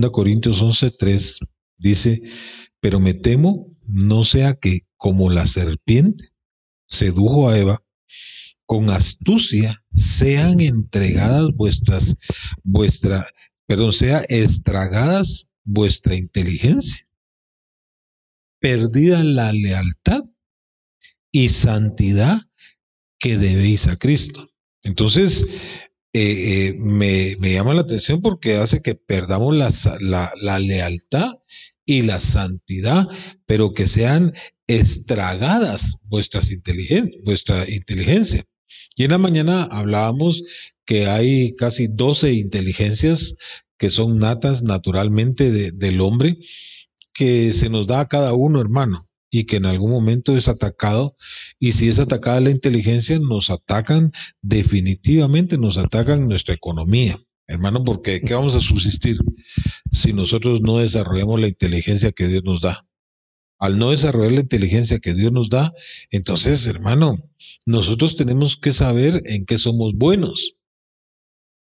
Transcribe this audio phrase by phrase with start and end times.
[0.00, 1.38] 2 Corintios 11:3
[1.78, 2.22] dice,
[2.80, 6.28] pero me temo no sea que como la serpiente
[6.86, 7.82] sedujo a Eva,
[8.66, 12.14] con astucia sean entregadas vuestras,
[12.62, 13.26] vuestra,
[13.66, 17.08] perdón, sea estragadas vuestra inteligencia,
[18.60, 20.24] perdida la lealtad
[21.32, 22.42] y santidad
[23.18, 24.50] que debéis a Cristo.
[24.82, 25.46] Entonces,
[26.12, 31.32] eh, eh, me, llama la atención porque hace que perdamos la, la lealtad
[31.84, 33.08] y la santidad,
[33.46, 34.34] pero que sean
[34.66, 36.52] estragadas vuestras
[37.24, 38.44] vuestra inteligencia.
[38.94, 40.42] Y en la mañana hablábamos
[40.84, 43.34] que hay casi 12 inteligencias
[43.78, 46.38] que son natas naturalmente del hombre,
[47.14, 51.16] que se nos da a cada uno, hermano, y que en algún momento es atacado.
[51.58, 57.18] Y si es atacada la inteligencia, nos atacan definitivamente, nos atacan nuestra economía.
[57.46, 59.18] Hermano, porque ¿qué vamos a subsistir
[59.90, 62.86] si nosotros no desarrollamos la inteligencia que Dios nos da?
[63.58, 65.72] Al no desarrollar la inteligencia que Dios nos da,
[66.10, 67.16] entonces, hermano,
[67.66, 70.54] nosotros tenemos que saber en qué somos buenos.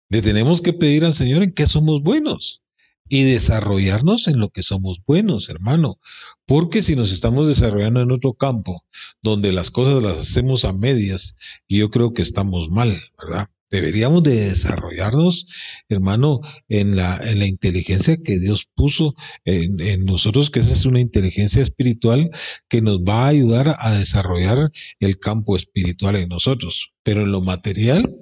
[0.09, 2.64] Le tenemos que pedir al Señor en qué somos buenos
[3.07, 5.99] y desarrollarnos en lo que somos buenos, hermano.
[6.45, 8.83] Porque si nos estamos desarrollando en otro campo
[9.21, 11.35] donde las cosas las hacemos a medias,
[11.69, 13.49] yo creo que estamos mal, ¿verdad?
[13.71, 15.47] Deberíamos de desarrollarnos,
[15.89, 20.85] hermano, en la, en la inteligencia que Dios puso en, en, nosotros, que esa es
[20.85, 22.29] una inteligencia espiritual
[22.69, 26.93] que nos va a ayudar a desarrollar el campo espiritual en nosotros.
[27.03, 28.15] Pero en lo material,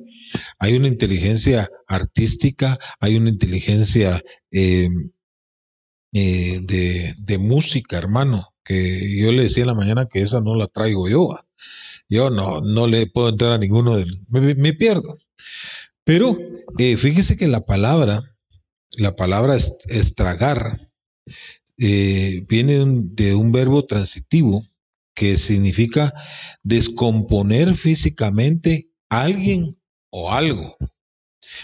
[0.59, 4.21] hay una inteligencia artística, hay una inteligencia
[4.51, 4.87] eh,
[6.13, 10.55] eh, de, de, música, hermano, que yo le decía en la mañana que esa no
[10.55, 11.29] la traigo yo.
[12.13, 15.17] Yo no, no le puedo entrar a ninguno de me, me pierdo.
[16.03, 16.37] Pero
[16.77, 18.21] eh, fíjese que la palabra,
[18.97, 20.79] la palabra estragar,
[21.75, 24.63] viene de un verbo transitivo
[25.15, 26.13] que significa
[26.61, 29.79] descomponer físicamente a alguien
[30.11, 30.77] o algo.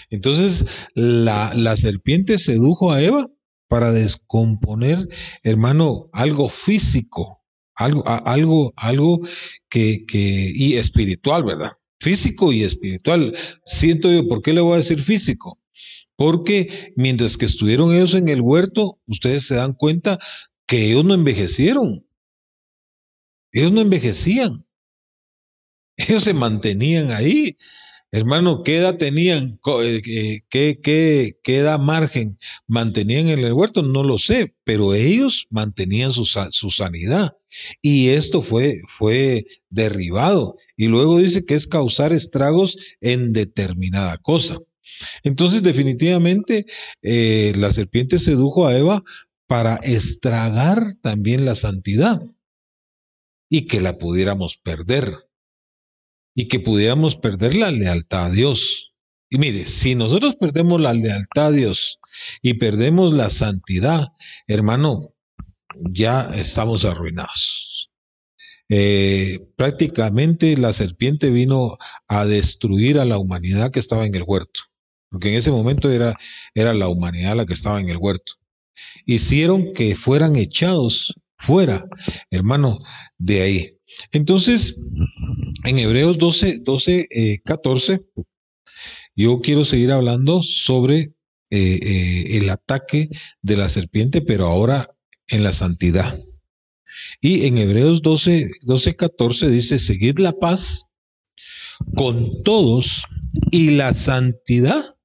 [0.09, 0.65] Entonces,
[0.95, 3.27] la, la serpiente sedujo a Eva
[3.67, 5.07] para descomponer,
[5.43, 7.38] hermano, algo físico,
[7.79, 9.21] algo, algo, algo
[9.69, 11.71] que, que, y espiritual, ¿verdad?
[12.01, 13.35] Físico y espiritual.
[13.65, 15.59] Siento yo, ¿por qué le voy a decir físico?
[16.17, 20.19] Porque mientras que estuvieron ellos en el huerto, ustedes se dan cuenta
[20.67, 22.05] que ellos no envejecieron.
[23.53, 24.65] Ellos no envejecían.
[25.95, 27.55] Ellos se mantenían ahí.
[28.11, 29.59] Hermano, ¿qué edad tenían?
[29.83, 33.83] Eh, eh, ¿Qué, qué, qué edad margen mantenían en el huerto?
[33.83, 37.37] No lo sé, pero ellos mantenían su, su sanidad.
[37.81, 40.55] Y esto fue, fue derribado.
[40.75, 44.57] Y luego dice que es causar estragos en determinada cosa.
[45.23, 46.65] Entonces, definitivamente,
[47.03, 49.03] eh, la serpiente sedujo a Eva
[49.45, 52.21] para estragar también la santidad
[53.49, 55.28] y que la pudiéramos perder
[56.39, 58.93] y que pudiéramos perder la lealtad a Dios.
[59.29, 61.99] Y mire, si nosotros perdemos la lealtad a Dios
[62.41, 64.07] y perdemos la santidad,
[64.47, 65.13] hermano,
[65.91, 67.91] ya estamos arruinados.
[68.69, 71.75] Eh, prácticamente la serpiente vino
[72.07, 74.61] a destruir a la humanidad que estaba en el huerto,
[75.09, 76.15] porque en ese momento era,
[76.53, 78.35] era la humanidad la que estaba en el huerto.
[79.05, 81.83] Hicieron que fueran echados fuera,
[82.31, 82.79] hermano,
[83.17, 83.78] de ahí.
[84.11, 84.75] Entonces,
[85.65, 88.01] en Hebreos 12, 12 14,
[89.15, 91.13] yo quiero seguir hablando sobre
[91.51, 93.09] eh, eh, el ataque
[93.41, 94.95] de la serpiente, pero ahora
[95.27, 96.17] en la santidad.
[97.21, 100.85] Y en Hebreos 12, 12, 14 dice, seguid la paz
[101.95, 103.03] con todos
[103.51, 104.95] y la santidad,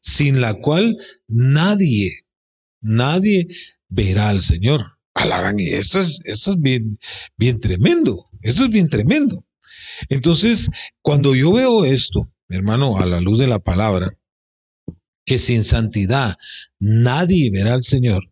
[0.00, 0.96] sin la cual
[1.28, 2.24] nadie,
[2.80, 3.46] nadie
[3.88, 4.98] verá al Señor.
[5.14, 6.98] Alarán, y eso es, eso es bien,
[7.36, 8.29] bien tremendo.
[8.42, 9.44] Eso es bien tremendo.
[10.08, 10.70] Entonces,
[11.02, 14.08] cuando yo veo esto, hermano, a la luz de la palabra,
[15.24, 16.36] que sin santidad
[16.78, 18.30] nadie verá al Señor,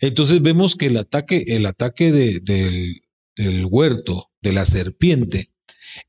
[0.00, 2.40] entonces vemos que el ataque, el ataque de,
[3.36, 5.50] del huerto, de la serpiente,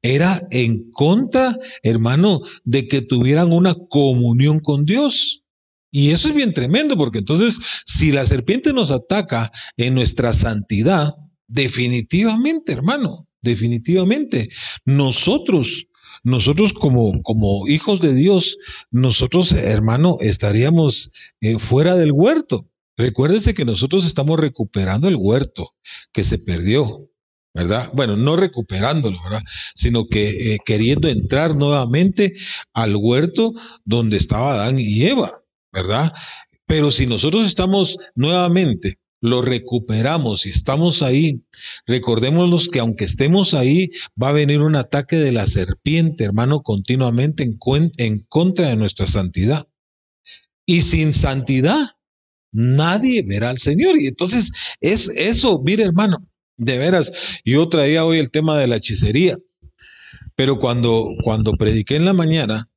[0.02, 5.44] era en contra, hermano, de que tuvieran una comunión con Dios.
[5.92, 11.16] Y eso es bien tremendo, porque entonces, si la serpiente nos ataca en nuestra santidad,
[11.48, 14.50] definitivamente, hermano, definitivamente,
[14.86, 15.88] nosotros,
[16.24, 18.58] nosotros como, como hijos de Dios,
[18.92, 21.12] nosotros, hermano, estaríamos
[21.42, 22.66] eh, fuera del huerto.
[22.98, 25.76] Recuérdense que nosotros estamos recuperando el huerto
[26.12, 27.10] que se perdió,
[27.54, 27.90] ¿verdad?
[27.94, 29.44] Bueno, no recuperándolo, ¿verdad?
[29.76, 32.34] Sino que eh, queriendo entrar nuevamente
[32.74, 33.54] al huerto
[33.86, 35.44] donde estaba Adán y Eva.
[35.78, 36.12] ¿verdad?
[36.66, 41.44] Pero si nosotros estamos nuevamente, lo recuperamos y estamos ahí,
[41.86, 43.90] recordémonos que aunque estemos ahí,
[44.22, 47.58] va a venir un ataque de la serpiente, hermano, continuamente en,
[47.98, 49.68] en contra de nuestra santidad.
[50.66, 51.98] Y sin santidad,
[52.52, 54.00] nadie verá al Señor.
[54.00, 56.18] Y entonces es eso, mire hermano,
[56.58, 57.12] de veras,
[57.46, 59.38] yo traía hoy el tema de la hechicería,
[60.36, 62.68] pero cuando, cuando prediqué en la mañana,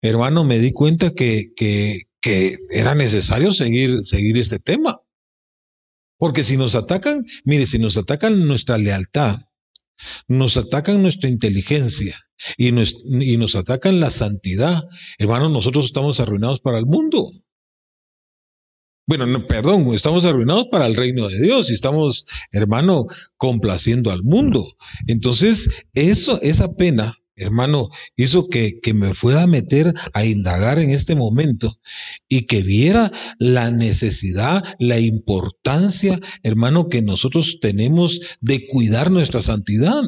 [0.00, 5.00] hermano, me di cuenta que, que, que era necesario seguir, seguir este tema.
[6.18, 9.38] Porque si nos atacan, mire, si nos atacan nuestra lealtad,
[10.28, 12.18] nos atacan nuestra inteligencia
[12.56, 14.82] y nos, y nos atacan la santidad,
[15.18, 17.30] hermano, nosotros estamos arruinados para el mundo.
[19.06, 23.04] Bueno, no, perdón, estamos arruinados para el reino de Dios y estamos, hermano,
[23.36, 24.76] complaciendo al mundo.
[25.06, 30.90] Entonces, eso, esa pena, hermano, hizo que, que me fuera a meter a indagar en
[30.90, 31.80] este momento
[32.28, 40.02] y que viera la necesidad, la importancia, hermano, que nosotros tenemos de cuidar nuestra santidad.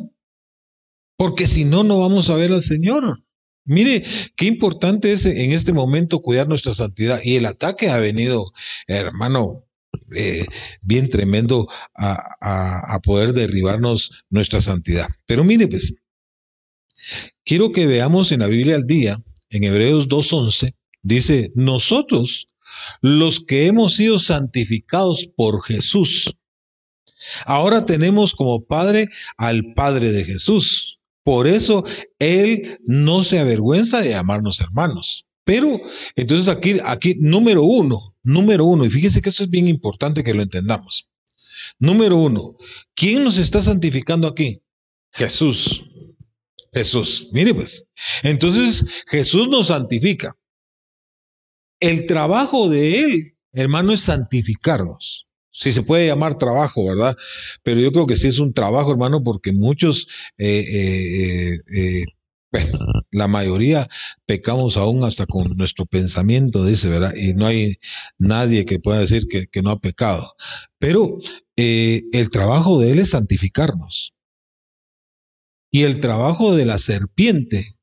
[1.16, 3.22] Porque si no, no vamos a ver al Señor.
[3.64, 4.04] Mire,
[4.36, 7.20] qué importante es en este momento cuidar nuestra santidad.
[7.24, 8.52] Y el ataque ha venido,
[8.86, 9.66] hermano,
[10.14, 10.46] eh,
[10.82, 15.06] bien tremendo a, a, poder derribarnos nuestra santidad.
[15.26, 15.94] Pero mire, pues,
[17.44, 19.16] quiero que veamos en la Biblia al día,
[19.50, 22.46] en Hebreos 2.11, dice, nosotros,
[23.00, 26.34] los que hemos sido santificados por Jesús,
[27.44, 30.98] ahora tenemos como Padre al Padre de Jesús.
[31.22, 31.84] Por eso
[32.18, 35.26] Él no se avergüenza de llamarnos hermanos.
[35.44, 35.80] Pero
[36.16, 40.34] entonces aquí, aquí, número uno, número uno, y fíjese que esto es bien importante que
[40.34, 41.08] lo entendamos.
[41.78, 42.56] Número uno,
[42.94, 44.60] ¿quién nos está santificando aquí?
[45.12, 45.84] Jesús.
[46.76, 47.30] Jesús.
[47.32, 47.86] Mire pues.
[48.22, 50.36] Entonces Jesús nos santifica.
[51.80, 55.26] El trabajo de Él, hermano, es santificarnos
[55.56, 57.16] si se puede llamar trabajo, ¿verdad?
[57.62, 60.06] Pero yo creo que sí es un trabajo, hermano, porque muchos,
[60.36, 62.04] eh, eh, eh,
[63.10, 63.88] la mayoría
[64.26, 67.14] pecamos aún hasta con nuestro pensamiento, dice, ¿verdad?
[67.16, 67.76] Y no hay
[68.18, 70.34] nadie que pueda decir que, que no ha pecado.
[70.78, 71.16] Pero
[71.56, 74.15] el trabajo de él es santificarnos.
[75.76, 77.76] Y el trabajo de la serpiente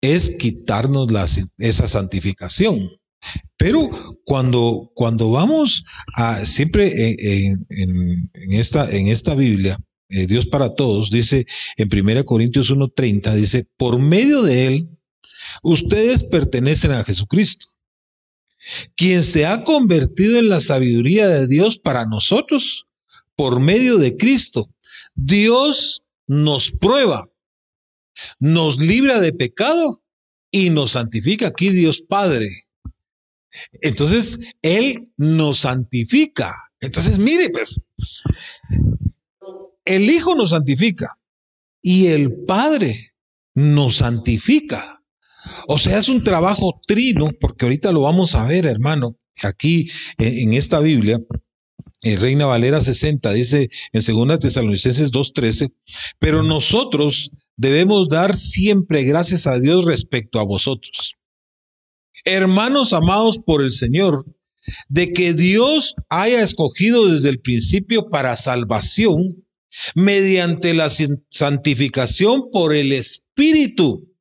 [0.00, 1.08] es quitarnos
[1.58, 2.88] esa santificación.
[3.56, 3.90] Pero
[4.24, 5.82] cuando, cuando vamos
[6.14, 9.76] a, siempre en, esta, en esta Biblia,
[10.08, 11.44] eh, Dios para todos, dice
[11.76, 14.88] en 1 Corintios 1.30, dice, por medio de él,
[15.64, 17.66] ustedes pertenecen a Jesucristo,
[18.94, 22.86] quien se ha convertido en la sabiduría de Dios para nosotros,
[23.34, 24.68] por medio de Cristo.
[25.16, 27.31] Dios nos prueba,
[28.38, 30.02] nos libra de pecado
[30.50, 31.48] y nos santifica.
[31.48, 32.66] Aquí Dios Padre
[33.80, 36.52] entonces, Él nos santifica.
[36.80, 37.80] Entonces, mire, pues,
[39.84, 41.12] el Hijo nos santifica
[41.82, 43.14] y el Padre
[43.54, 45.02] nos santifica.
[45.66, 50.52] O sea, es un trabajo trino, porque ahorita lo vamos a ver, hermano, aquí en,
[50.54, 51.20] esta Biblia.
[52.04, 55.72] En Reina Valera 60 dice en 2 Tesalonicenses 2:13,
[56.18, 61.16] pero nosotros debemos dar siempre gracias a Dios respecto a vosotros.
[62.24, 64.24] Hermanos amados por el Señor,
[64.88, 69.44] de que Dios haya escogido desde el principio para salvación
[69.94, 70.88] mediante la
[71.28, 74.12] santificación por el Espíritu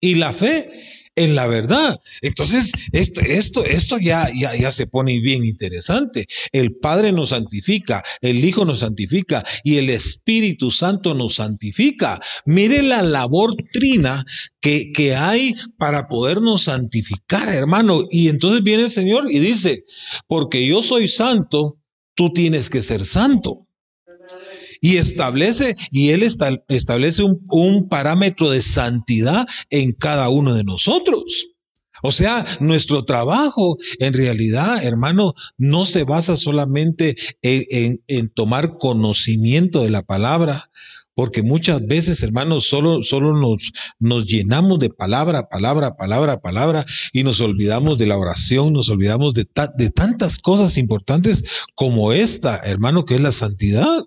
[0.00, 0.70] y la fe
[1.16, 2.00] en la verdad.
[2.22, 6.26] Entonces, esto, esto, esto ya, ya, ya se pone bien interesante.
[6.52, 12.20] El Padre nos santifica, el Hijo nos santifica y el Espíritu Santo nos santifica.
[12.46, 14.24] Mire la labor trina
[14.60, 18.04] que, que hay para podernos santificar, hermano.
[18.10, 19.84] Y entonces viene el Señor y dice,
[20.26, 21.78] porque yo soy santo,
[22.14, 23.66] tú tienes que ser santo
[24.82, 31.50] y establece, y Él establece un, parámetro de santidad en cada uno de nosotros.
[32.02, 39.90] O sea, nuestro trabajo en realidad, hermano, no se basa solamente en, tomar conocimiento de
[39.90, 40.68] la palabra,
[41.14, 43.70] porque muchas veces, hermanos, solo, solo nos,
[44.00, 49.34] nos llenamos de palabra, palabra, palabra, palabra, y nos olvidamos de la oración, nos olvidamos
[49.34, 49.46] de,
[49.76, 51.44] de tantas cosas importantes
[51.76, 54.02] como esta, hermano, que es la santidad.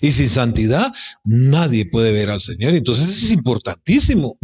[0.00, 0.92] Y sin santidad
[1.24, 2.74] nadie puede ver al Señor.
[2.74, 4.38] Entonces es importantísimo.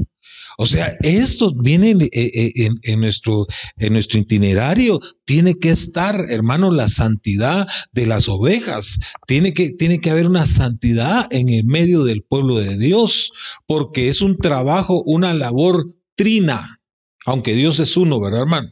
[0.59, 3.47] O sea, esto viene eh, eh, en, nuestro,
[3.79, 5.01] en nuestro itinerario.
[5.25, 8.99] Tiene que estar, hermano, la santidad de las ovejas.
[9.27, 13.33] Tiene que, tiene que haber una santidad en el medio del pueblo de Dios,
[13.67, 16.81] porque es un trabajo, una labor trina,
[17.25, 18.69] aunque Dios es uno, ¿verdad, hermano?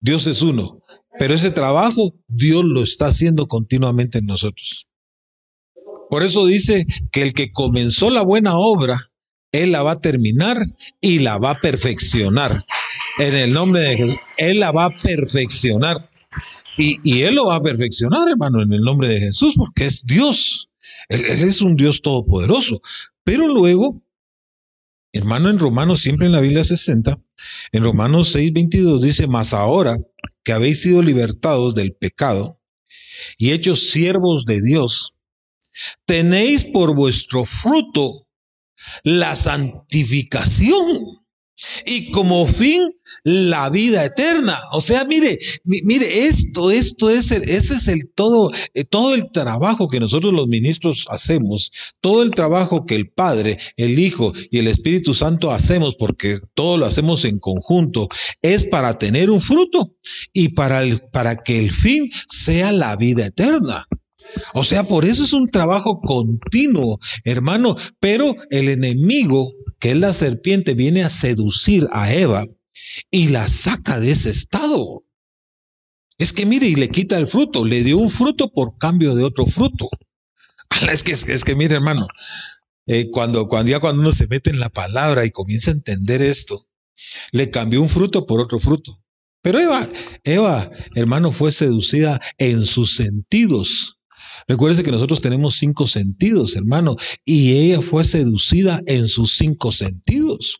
[0.00, 0.82] Dios es uno.
[1.18, 4.87] Pero ese trabajo Dios lo está haciendo continuamente en nosotros.
[6.10, 9.10] Por eso dice que el que comenzó la buena obra,
[9.52, 10.58] Él la va a terminar
[11.00, 12.64] y la va a perfeccionar.
[13.18, 16.10] En el nombre de Jesús, Él la va a perfeccionar.
[16.76, 20.70] Y, Él lo va a perfeccionar, hermano, en el nombre de Jesús, porque es Dios.
[21.08, 22.80] Él, él es un Dios todopoderoso.
[23.24, 24.00] Pero luego,
[25.12, 27.18] hermano, en Romanos, siempre en la Biblia 60,
[27.72, 29.96] en Romanos 6, 22 dice, mas ahora
[30.44, 32.60] que habéis sido libertados del pecado
[33.36, 35.14] y hechos siervos de Dios,
[36.06, 38.26] tenéis por vuestro fruto
[39.02, 40.98] la santificación
[41.86, 42.82] y como fin
[43.24, 44.58] la vida eterna.
[44.72, 49.30] O sea, mire, mire, esto, esto es el, ese es el todo, eh, todo el
[49.32, 54.58] trabajo que nosotros los ministros hacemos, todo el trabajo que el Padre, el Hijo y
[54.58, 58.08] el Espíritu Santo hacemos, porque todo lo hacemos en conjunto,
[58.42, 59.94] es para tener un fruto
[60.32, 63.86] y para, el, para que el fin sea la vida eterna.
[64.54, 70.12] O sea, por eso es un trabajo continuo, hermano, pero el enemigo, que es la
[70.12, 72.46] serpiente, viene a seducir a Eva
[73.10, 75.04] y la saca de ese estado.
[76.18, 79.24] Es que mire, y le quita el fruto, le dio un fruto por cambio de
[79.24, 79.88] otro fruto.
[80.92, 82.06] Es que, es, que mire, hermano,
[82.86, 86.20] eh, cuando, cuando ya cuando uno se mete en la palabra y comienza a entender
[86.20, 86.66] esto,
[87.32, 89.02] le cambió un fruto por otro fruto.
[89.40, 89.88] Pero Eva,
[90.24, 93.97] Eva, hermano, fue seducida en sus sentidos
[94.48, 100.58] Recuérdese que nosotros tenemos cinco sentidos, hermano, y ella fue seducida en sus cinco sentidos.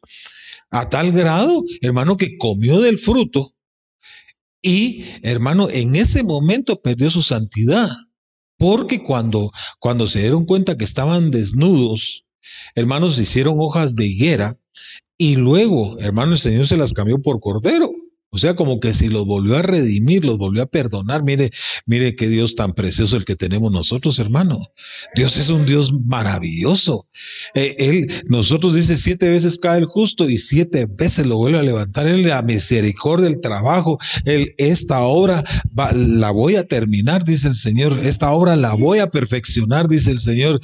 [0.71, 3.55] A tal grado, hermano, que comió del fruto
[4.63, 7.89] y, hermano, en ese momento perdió su santidad.
[8.59, 12.27] Porque cuando, cuando se dieron cuenta que estaban desnudos,
[12.75, 14.59] hermanos, hicieron hojas de higuera
[15.17, 17.91] y luego, hermano, el Señor se las cambió por cordero.
[18.31, 21.23] O sea, como que si los volvió a redimir, los volvió a perdonar.
[21.23, 21.51] Mire,
[21.87, 24.59] mire qué Dios tan precioso el que tenemos nosotros, hermano.
[25.15, 27.09] Dios es un Dios maravilloso.
[27.55, 31.63] Eh, él, nosotros dice siete veces cae el justo y siete veces lo vuelve a
[31.63, 32.07] levantar.
[32.07, 33.97] Él la misericordia, el trabajo.
[34.27, 35.43] Él, esta obra
[35.95, 37.99] la voy a terminar, dice el Señor.
[38.03, 40.61] Esta obra la voy a perfeccionar, dice el Señor.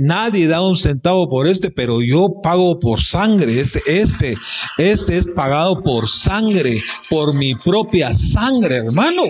[0.00, 3.60] nadie da un centavo por este, pero yo pago por sangre.
[3.60, 4.36] Este, este,
[4.78, 9.22] este es pagado por sangre por mi propia sangre, hermano.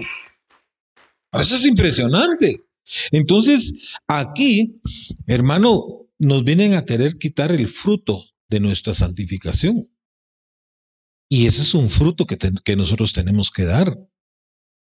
[1.32, 2.56] Eso es impresionante.
[3.10, 4.80] Entonces, aquí,
[5.26, 9.88] hermano, nos vienen a querer quitar el fruto de nuestra santificación.
[11.28, 13.98] Y ese es un fruto que, que nosotros tenemos que dar.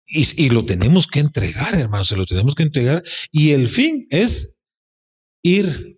[0.06, 3.02] Y, y, lo tenemos que entregar, hermano, se lo tenemos que entregar.
[3.32, 4.56] Y el fin es
[5.42, 5.96] ir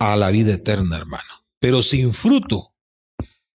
[0.00, 1.46] a la vida eterna, hermano.
[1.60, 2.74] Pero sin fruto,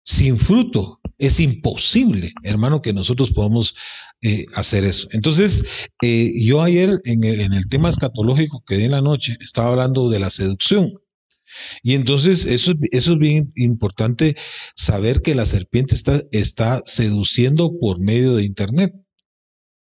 [0.04, 3.74] sin fruto, es imposible, hermano, que nosotros podamos
[4.22, 5.08] eh, hacer eso.
[5.12, 5.64] Entonces,
[6.02, 10.20] eh, yo ayer en el, tema escatológico que di en la noche estaba hablando de
[10.20, 10.90] la seducción.
[11.82, 14.36] Y entonces eso, es bien importante
[14.76, 15.96] saber que la serpiente
[16.30, 18.94] está, seduciendo por medio de Internet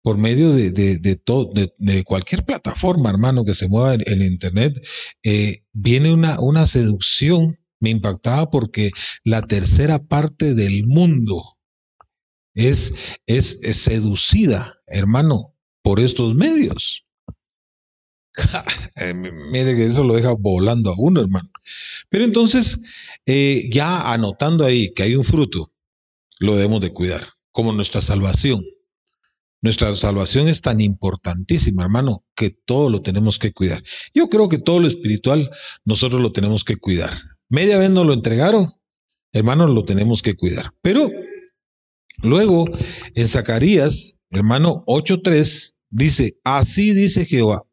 [0.04, 4.84] por medio de, cualquier plataforma, hermano, que se mueva en, el Internet,
[5.22, 8.90] eh, viene una, una seducción me impactaba porque
[9.24, 11.58] la tercera parte del mundo
[12.54, 12.94] es,
[13.26, 17.04] es, seducida, hermano, por estos medios.
[18.96, 21.48] Eh, mire que eso lo deja volando a uno, hermano.
[22.10, 22.78] Pero entonces,
[23.24, 25.70] eh, ya anotando ahí que hay un fruto,
[26.38, 28.62] lo debemos de cuidar, como nuestra salvación.
[29.62, 33.82] Nuestra salvación es tan importantísima, hermano, que todo lo tenemos que cuidar.
[34.12, 35.50] Yo creo que todo lo espiritual
[35.84, 37.12] nosotros lo tenemos que cuidar.
[37.52, 38.72] Media vez nos lo entregaron,
[39.30, 40.70] hermanos, lo tenemos que cuidar.
[40.80, 41.10] Pero
[42.22, 42.64] luego
[43.14, 47.64] en Zacarías, hermano 8.3, dice, así dice Jehová,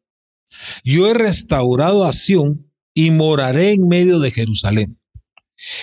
[0.84, 5.00] yo he restaurado a Sión y moraré en medio de Jerusalén.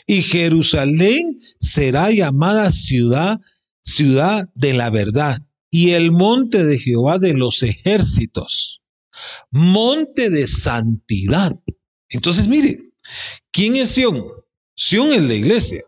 [0.05, 3.39] Y Jerusalén será llamada ciudad,
[3.81, 5.39] ciudad de la verdad,
[5.71, 8.83] y el monte de Jehová de los ejércitos,
[9.49, 11.59] monte de santidad.
[12.09, 12.86] Entonces, mire,
[13.51, 14.23] ¿Quién es Sión?
[14.75, 15.83] Sión es la iglesia.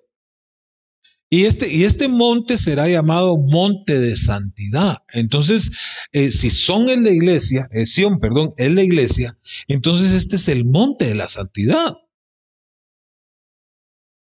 [1.32, 5.04] Y este, y este monte será llamado monte de santidad.
[5.14, 5.72] Entonces,
[6.12, 10.38] eh, si son en la iglesia, es eh, Sión, perdón, es la iglesia, entonces este
[10.38, 11.98] es el monte de la santidad.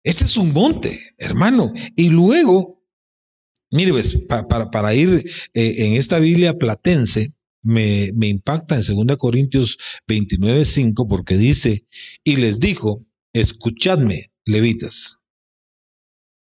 [0.05, 1.73] Este es un monte, hermano.
[1.97, 2.83] Y luego,
[3.71, 10.65] mire, pues, para, ir eh, en esta Biblia platense, me, impacta en 2 Corintios 29,
[10.65, 11.87] 5, porque dice,
[12.25, 15.19] y les dijo, escuchadme, levitas.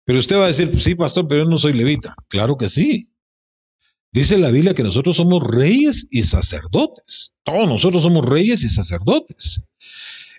[0.04, 2.14] Pero usted va a decir, sí, pastor, pero yo no soy levita.
[2.28, 3.08] Claro que sí.
[4.12, 7.32] Dice la Biblia que nosotros somos reyes y sacerdotes.
[7.44, 9.62] Todos nosotros somos reyes y sacerdotes.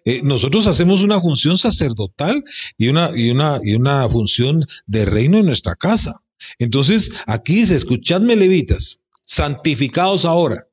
[0.05, 2.43] Eh, nosotros hacemos una función sacerdotal
[2.77, 6.19] y una, y, una, y una función de reino en nuestra casa.
[6.59, 8.99] Entonces, aquí dice, escuchadme levitas,
[9.33, 10.67] santificados ahora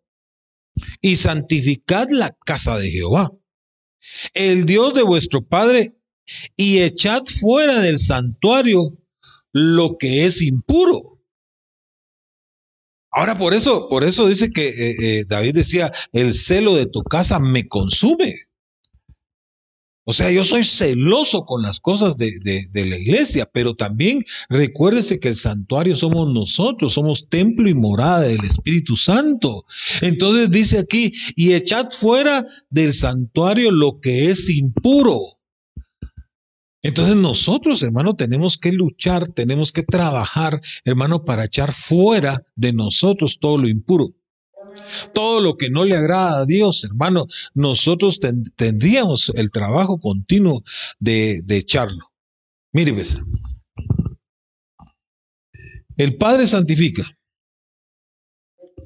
[1.00, 3.32] y santificad la casa de Jehová,
[4.34, 5.96] el Dios de vuestro Padre,
[6.56, 8.98] y echad fuera del santuario
[9.52, 11.00] lo que es impuro.
[13.10, 17.02] Ahora por eso, por eso dice que eh, eh, David decía, el celo de tu
[17.02, 18.34] casa me consume.
[20.10, 22.32] O sea, yo soy celoso con las cosas de,
[22.74, 28.40] la iglesia, pero también recuérdese que el santuario somos nosotros, somos templo y morada del
[28.40, 29.66] Espíritu Santo.
[30.00, 35.20] Entonces dice aquí, y echad fuera del santuario lo que es impuro.
[36.82, 43.38] Entonces nosotros, hermano, tenemos que luchar, tenemos que trabajar, hermano, para echar fuera de nosotros
[43.38, 44.08] todo lo impuro.
[45.12, 48.20] Todo lo que no le agrada a Dios, hermano, nosotros
[48.56, 50.62] tendríamos el trabajo continuo
[50.98, 52.12] de, echarlo.
[52.72, 53.18] Mire, ves.
[55.96, 57.04] El Padre santifica.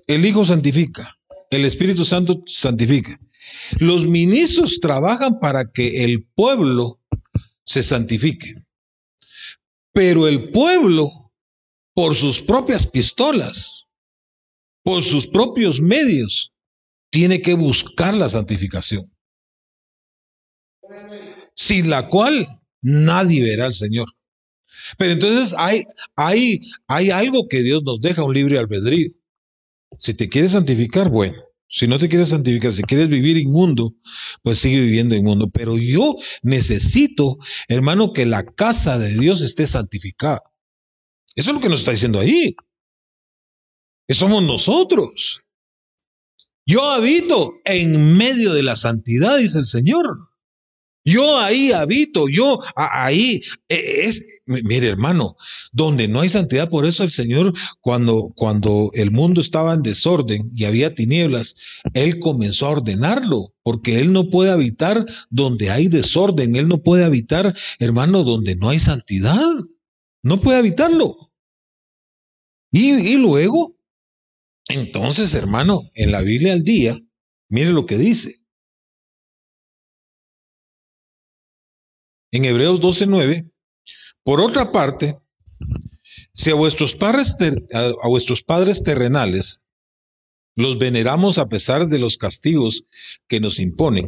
[0.06, 1.16] El Hijo santifica.
[1.50, 3.18] El Espíritu Santo santifica.
[3.78, 7.00] Los ministros trabajan para que el pueblo
[7.64, 8.54] se santifique.
[9.92, 11.32] Pero el pueblo,
[11.94, 13.83] por sus propias pistolas,
[14.84, 16.52] por sus propios medios,
[17.10, 19.02] tiene que buscar la santificación.
[21.56, 22.46] Sin la cual
[22.82, 24.06] nadie verá al Señor.
[24.98, 29.08] Pero entonces hay, hay, hay algo que Dios nos deja, un libre albedrío.
[29.98, 31.34] Si te quieres santificar, bueno.
[31.66, 33.96] Si no te quieres santificar, si quieres vivir inmundo,
[34.42, 35.48] pues sigue viviendo inmundo.
[35.50, 37.38] Pero yo necesito,
[37.68, 40.40] hermano, que la casa de Dios esté santificada.
[41.34, 42.54] Eso es lo que nos está diciendo ahí
[44.12, 45.42] somos nosotros.
[46.66, 50.28] Yo habito en medio de la santidad, dice el Señor.
[51.06, 55.36] Yo ahí habito, yo ahí e, es, mire hermano,
[55.70, 60.50] donde no hay santidad, por eso el Señor, cuando, cuando el mundo estaba en desorden
[60.54, 61.56] y había tinieblas,
[61.92, 67.04] Él comenzó a ordenarlo, porque Él no puede habitar donde hay desorden, Él no puede
[67.04, 69.52] habitar, hermano, donde no hay santidad,
[70.22, 71.18] no puede habitarlo.
[72.72, 73.76] Y, y luego
[74.74, 76.96] entonces, hermano, en la Biblia al día,
[77.48, 78.44] mire lo que dice.
[82.32, 83.50] En Hebreos 12:9,
[84.24, 85.16] por otra parte,
[86.32, 87.36] si a vuestros padres,
[87.72, 89.62] a vuestros padres terrenales
[90.56, 92.84] los veneramos a pesar de los castigos
[93.28, 94.06] que nos imponen,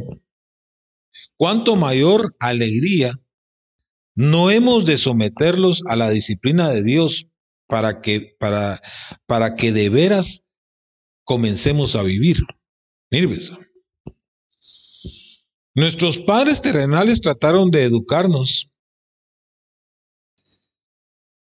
[1.36, 3.12] cuánto mayor alegría
[4.16, 7.26] no hemos de someterlos a la disciplina de Dios
[7.68, 8.80] para que, para,
[9.26, 10.42] para que de veras
[11.26, 12.38] comencemos a vivir.
[13.10, 13.58] Eso.
[15.74, 18.70] Nuestros padres terrenales trataron de educarnos,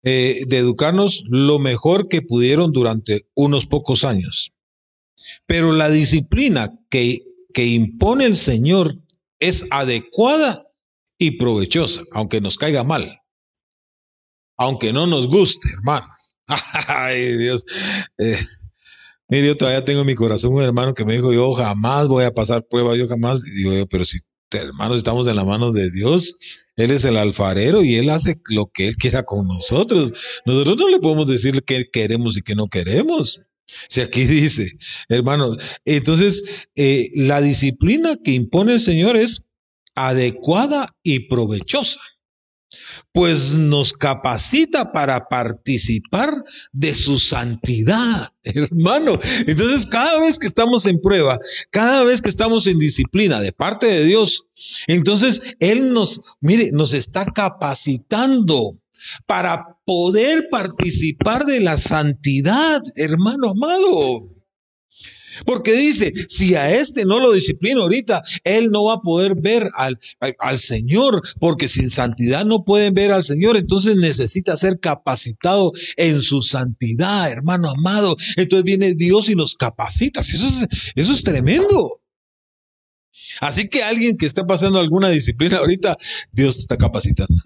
[0.03, 4.51] eh, de educarnos lo mejor que pudieron durante unos pocos años.
[5.45, 7.19] Pero la disciplina que,
[7.53, 8.97] que impone el Señor
[9.39, 10.67] es adecuada
[11.17, 13.21] y provechosa, aunque nos caiga mal,
[14.57, 16.07] aunque no nos guste, hermano.
[16.87, 17.65] Ay, Dios.
[18.17, 18.37] Eh,
[19.29, 22.23] Mire, yo todavía tengo en mi corazón un hermano que me dijo, yo jamás voy
[22.23, 24.19] a pasar pruebas, yo jamás, y digo pero si
[24.51, 26.37] hermanos estamos en las manos de Dios,
[26.77, 30.13] Él es el alfarero y Él hace lo que Él quiera con nosotros.
[30.45, 33.41] Nosotros no le podemos decir qué queremos y qué no queremos.
[33.89, 34.71] Si aquí dice,
[35.09, 39.45] hermano, entonces eh, la disciplina que impone el Señor es
[39.95, 41.99] adecuada y provechosa
[43.11, 49.19] pues nos capacita para participar de su santidad, hermano.
[49.45, 51.39] Entonces, cada vez que estamos en prueba,
[51.71, 54.47] cada vez que estamos en disciplina de parte de Dios,
[54.87, 58.71] entonces Él nos, mire, nos está capacitando
[59.25, 64.36] para poder participar de la santidad, hermano amado.
[65.45, 69.69] Porque dice, si a este no lo disciplina ahorita, él no va a poder ver
[69.75, 69.99] al,
[70.39, 76.21] al, Señor, porque sin santidad no pueden ver al Señor, entonces necesita ser capacitado en
[76.21, 78.15] su santidad, hermano amado.
[78.35, 80.21] Entonces viene Dios y nos capacita.
[80.21, 82.01] Eso es, eso es tremendo.
[83.41, 85.97] Así que alguien que está pasando alguna disciplina ahorita,
[86.31, 87.41] Dios te está capacitando.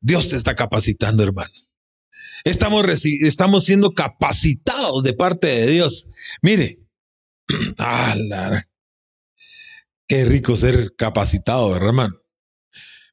[0.00, 1.65] Dios te está capacitando, hermano.
[2.44, 6.08] Estamos, estamos siendo capacitados de parte de Dios.
[6.42, 6.78] Mire,
[7.78, 8.16] ah,
[10.08, 12.14] qué rico ser capacitado, ¿verdad, hermano?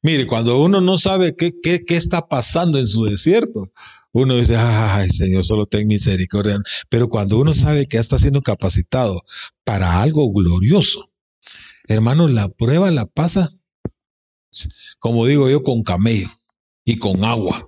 [0.02, 3.72] Mire, cuando uno no sabe qué, qué, qué está pasando en su desierto,
[4.14, 6.56] uno dice, ay Señor, solo ten misericordia.
[6.88, 9.22] Pero cuando uno sabe que está siendo capacitado
[9.64, 11.10] para algo glorioso,
[11.88, 13.50] hermano, la prueba la pasa,
[15.00, 16.28] como digo yo, con camello
[16.84, 17.66] y con agua.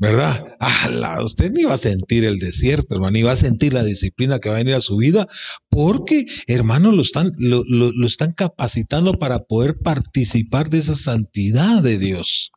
[0.00, 0.56] ¿Verdad?
[0.60, 4.38] Ah, usted ni va a sentir el desierto, hermano, ni va a sentir la disciplina
[4.38, 5.28] que va a venir a su vida,
[5.68, 11.98] porque, hermano, lo están, lo, lo están capacitando para poder participar de esa santidad de
[11.98, 12.50] Dios.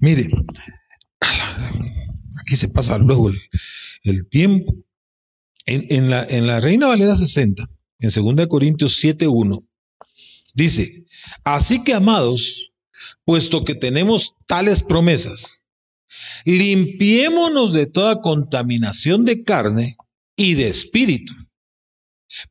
[0.00, 0.28] Mire,
[2.40, 3.30] aquí se pasa luego
[4.02, 4.74] el, tiempo.
[5.66, 7.62] En, la, en la Reina Valera 60,
[7.98, 9.66] en 2 Corintios 7.1,
[10.54, 11.04] dice,
[11.44, 12.72] así que amados,
[13.26, 15.57] puesto que tenemos tales promesas,
[16.44, 19.96] limpiémonos de toda contaminación de carne
[20.36, 21.32] y de espíritu,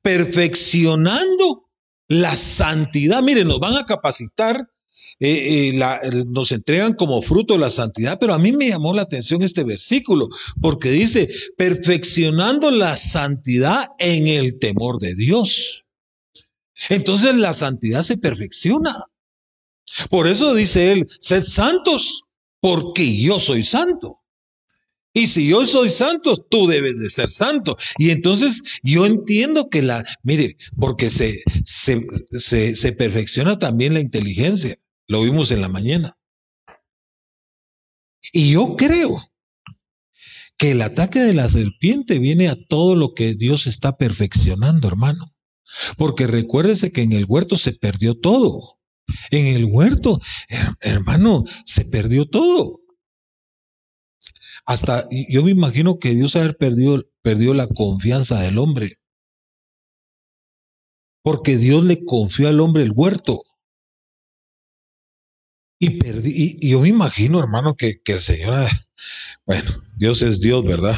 [0.02, 1.70] perfeccionando
[2.08, 3.22] la santidad.
[3.22, 4.67] Miren, nos van a capacitar
[5.20, 9.41] eh, eh, nos entregan como fruto la santidad, pero a mí me llamó la atención
[9.41, 10.30] este versículo,
[10.62, 15.86] porque dice, perfeccionando la santidad en el temor de Dios.
[16.89, 18.96] Entonces la santidad se perfecciona.
[20.12, 22.22] Por eso dice él, sed santos,
[22.62, 24.20] porque yo soy santo.
[25.13, 27.76] Y si yo soy santo, tú debes de ser santo.
[27.98, 34.76] Y entonces yo entiendo que la, mire, porque se, se, se perfecciona también la inteligencia.
[35.08, 36.17] Lo vimos en la mañana.
[38.32, 39.32] Y yo creo
[40.58, 45.32] que el ataque de la serpiente viene a todo lo que Dios está perfeccionando, hermano.
[45.98, 48.77] Porque recuérdese que en el huerto se perdió todo.
[49.32, 50.20] En el huerto,
[50.82, 52.78] hermano, se perdió todo.
[54.65, 59.00] Hasta yo me imagino que Dios haber perdido, perdió la confianza del hombre.
[61.24, 63.43] Porque Dios le confió al hombre el huerto.
[65.80, 68.88] Y perdí, y, yo me imagino, hermano, que, el Señor, ah,
[69.46, 70.98] bueno, Dios es Dios, ¿verdad?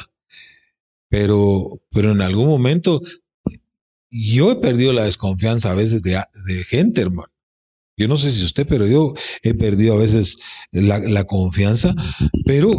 [1.09, 3.01] Pero, pero en algún momento
[4.11, 6.23] yo he perdido la desconfianza a veces de,
[6.67, 7.31] gente, hermano.
[7.99, 10.37] Yo no sé si usted, pero yo he perdido a veces
[10.71, 11.93] la, confianza,
[12.45, 12.71] pero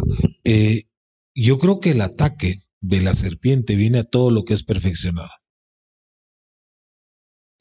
[0.43, 0.81] eh,
[1.35, 5.29] yo creo que el ataque de la serpiente viene a todo lo que es perfeccionado.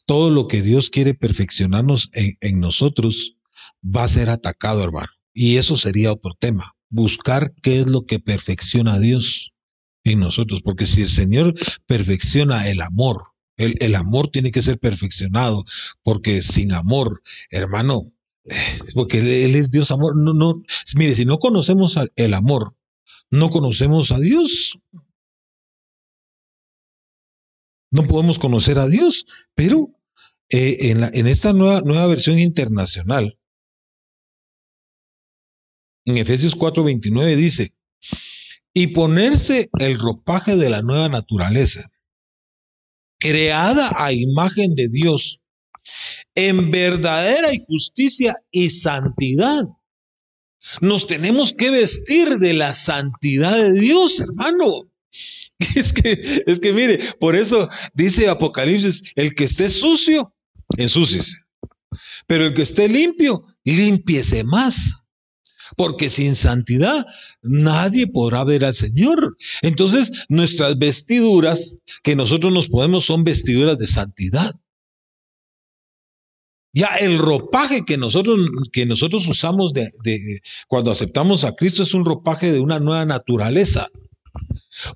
[0.07, 3.37] Todo lo que Dios quiere perfeccionarnos en, en nosotros,
[3.85, 5.11] va a ser atacado, hermano.
[5.35, 6.73] Y eso sería otro tema.
[6.89, 9.53] Buscar qué es lo que perfecciona a Dios
[10.05, 10.63] en nosotros.
[10.63, 11.55] Porque si el Señor
[11.87, 13.30] perfecciona el amor,
[13.61, 15.65] el, amor tiene que ser perfeccionado.
[16.03, 18.13] Porque sin amor, hermano,
[18.45, 18.55] eh,
[18.95, 20.17] porque Él es Dios amor.
[20.17, 20.55] No, no,
[20.97, 22.77] mire, si no conocemos el amor,
[23.31, 24.79] no conocemos a Dios.
[27.93, 29.91] No podemos conocer a Dios, pero
[30.49, 33.37] eh, en, la, en, esta nueva, nueva versión internacional,
[36.05, 37.75] en Efesios 4:29 dice,
[38.73, 41.91] y ponerse el ropaje de la nueva naturaleza,
[43.21, 45.39] creada a imagen de Dios,
[46.35, 49.63] en verdadera justicia y santidad.
[50.81, 54.91] Nos tenemos que vestir de la santidad de Dios, hermano.
[55.77, 60.35] Es que, es que mire, por eso dice Apocalipsis, el que esté sucio,
[60.79, 61.37] ensúciese.
[62.27, 65.00] Pero el que esté limpio, límpiese más
[65.77, 67.07] porque sin santidad
[67.43, 69.37] nadie podrá ver al Señor.
[69.63, 74.55] Entonces, nuestras vestiduras que nosotros nos podemos son vestiduras de santidad.
[76.73, 78.39] Ya el ropaje que nosotros,
[78.73, 79.89] que nosotros usamos de,
[80.69, 83.89] cuando aceptamos a Cristo es un ropaje de una nueva naturaleza.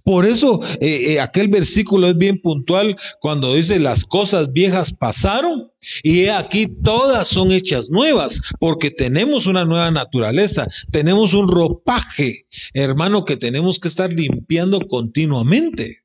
[0.05, 5.73] Por eso eh, eh, aquel versículo es bien puntual cuando dice las cosas viejas pasaron
[6.03, 13.25] y aquí todas son hechas nuevas porque tenemos una nueva naturaleza, tenemos un ropaje, hermano,
[13.25, 16.05] que tenemos que estar limpiando continuamente.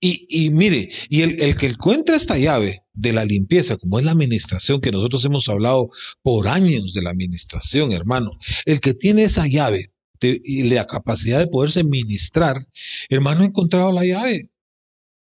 [0.00, 4.12] Y, mire, y el, el que encuentra esta llave de la limpieza, como es la
[4.12, 5.90] administración, que nosotros hemos hablado
[6.22, 8.30] por años de la administración, hermano,
[8.64, 12.66] el que tiene esa llave y la capacidad de poderse ministrar,
[13.08, 14.50] hermano ha encontrado la llave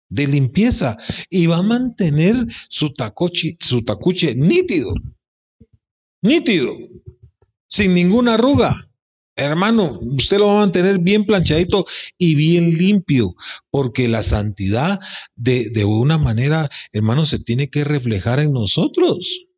[0.10, 0.97] de limpieza
[1.29, 2.36] y va a mantener
[2.69, 4.93] su, tacochi, su tacuche nítido,
[6.21, 6.75] nítido,
[7.67, 8.75] sin ninguna arruga.
[9.36, 11.88] Hermano, usted lo va a mantener bien planchadito
[12.19, 13.34] y bien limpio,
[13.71, 14.99] porque la santidad
[15.36, 19.53] de, de una manera, hermano, se tiene que reflejar en nosotros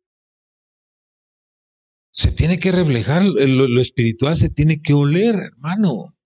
[2.16, 6.16] se tiene que reflejar, lo, espiritual se tiene que oler, hermano.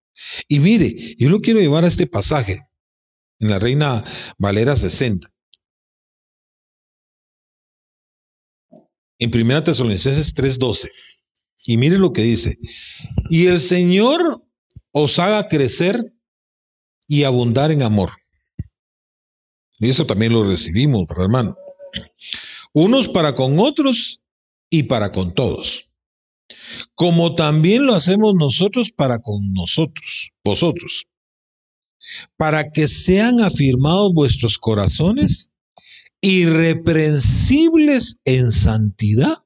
[0.46, 2.60] Y mire, yo lo quiero llevar a este pasaje
[3.40, 4.04] en la Reina
[4.38, 5.28] Valera 60.
[9.18, 10.90] En 1 Tesalonicenses 3:12.
[11.66, 12.56] Y mire lo que dice.
[13.28, 14.44] Y el Señor
[14.92, 16.14] os haga crecer
[17.08, 18.12] y abundar en amor.
[19.80, 21.56] Y eso también lo recibimos, hermano.
[22.72, 24.20] Unos para con otros
[24.70, 25.90] y para con todos.
[26.94, 31.06] Como también lo hacemos nosotros para con nosotros, vosotros.
[32.36, 35.50] Para que sean afirmados vuestros corazones
[36.22, 39.38] irreprensibles en santidad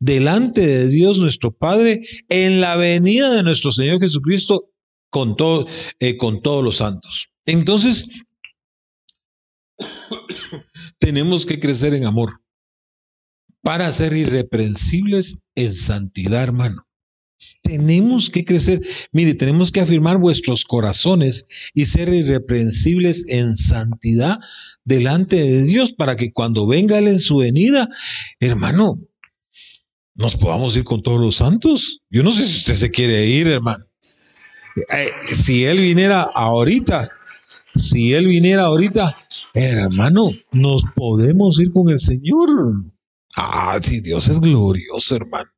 [0.00, 4.70] delante de Dios nuestro Padre en la venida de nuestro Señor Jesucristo
[5.10, 5.66] con, todo,
[5.98, 7.30] eh, con todos los santos.
[7.46, 8.06] Entonces,
[10.98, 12.40] tenemos que crecer en amor
[13.68, 16.86] para ser irreprensibles en santidad, hermano.
[17.60, 18.80] Tenemos que crecer.
[19.12, 24.38] Mire, tenemos que afirmar vuestros corazones y ser irreprensibles en santidad
[24.84, 27.86] delante de Dios para que cuando venga Él en su venida,
[28.40, 28.94] hermano,
[30.14, 32.00] nos podamos ir con todos los santos.
[32.08, 33.84] Yo no sé si usted se quiere ir, hermano.
[34.94, 37.10] Eh, si Él viniera ahorita,
[37.74, 39.14] si Él viniera ahorita,
[39.52, 42.48] hermano, nos podemos ir con el Señor.
[43.40, 45.48] Ah, sí, Dios es glorioso, hermano.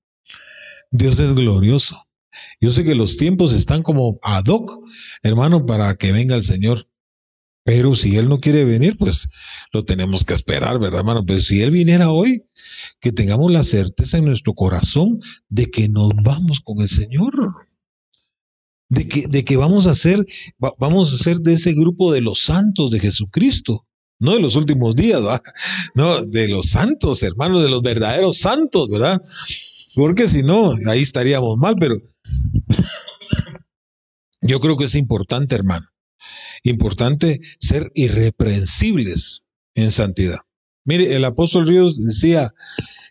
[0.91, 1.97] Dios es glorioso.
[2.61, 4.71] Yo sé que los tiempos están como ad hoc,
[5.23, 6.85] hermano, para que venga el Señor.
[7.65, 9.31] Pero si Él no quiere venir, pues
[9.73, 11.25] lo tenemos que esperar, ¿verdad, hermano?
[11.25, 12.45] Pero si Él viniera hoy,
[13.01, 17.33] que tengamos la certeza en nuestro corazón de que nos vamos con el Señor.
[18.91, 20.27] De que, de que vamos a ser,
[20.59, 23.87] vamos a ser de ese grupo de los santos de Jesucristo.
[24.21, 25.23] No de los últimos días.
[25.95, 29.21] No, de los santos, hermanos, de los verdaderos santos, ¿verdad?
[29.97, 31.97] Porque si no, ahí estaríamos mal, pero
[34.43, 35.87] yo creo que es importante, hermano
[36.63, 39.43] importante ser irreprensibles
[39.75, 40.39] en santidad.
[40.85, 42.53] Mire, el apóstol Ríos decía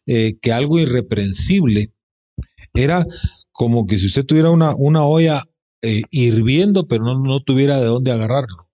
[0.06, 1.94] eh, que algo irreprensible
[2.74, 3.06] era
[3.52, 5.44] como que si usted tuviera una, una olla
[5.82, 8.69] eh, hirviendo, pero no, no tuviera de dónde agarrarlo.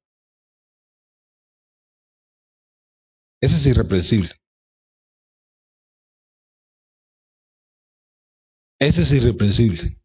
[3.45, 4.31] Ese es irreprensible.
[8.79, 9.99] Ese es irreprensible.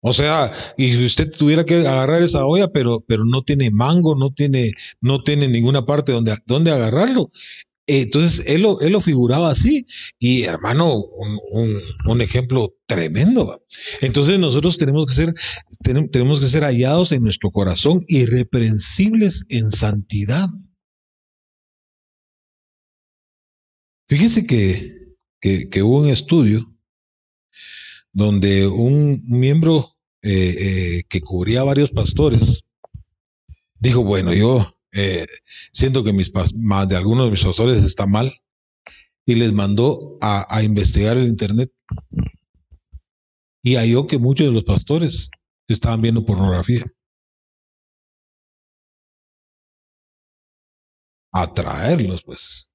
[0.00, 4.32] O sea, y usted tuviera que agarrar esa olla, pero, pero no tiene mango, no
[4.32, 7.30] tiene, no tiene ninguna parte donde, donde agarrarlo.
[7.86, 9.86] Entonces, él lo, él lo figuraba así.
[10.18, 11.04] Y hermano,
[12.06, 13.62] un, ejemplo tremendo.
[14.00, 15.34] Entonces, nosotros tenemos que ser,
[16.10, 20.48] tenemos que ser hallados en nuestro corazón, irreprensibles en santidad.
[24.08, 26.72] Fíjese que, que, hubo un estudio
[28.12, 32.64] donde un miembro eh, eh, que cubría a varios pastores
[33.80, 35.26] dijo, bueno, yo eh,
[35.72, 38.32] siento que mis más de algunos de mis pastores están mal
[39.26, 41.72] y les mandó a, a investigar el internet
[43.62, 45.30] y halló que muchos de los pastores
[45.66, 46.84] estaban viendo pornografía.
[51.32, 52.70] Atraerlos, pues.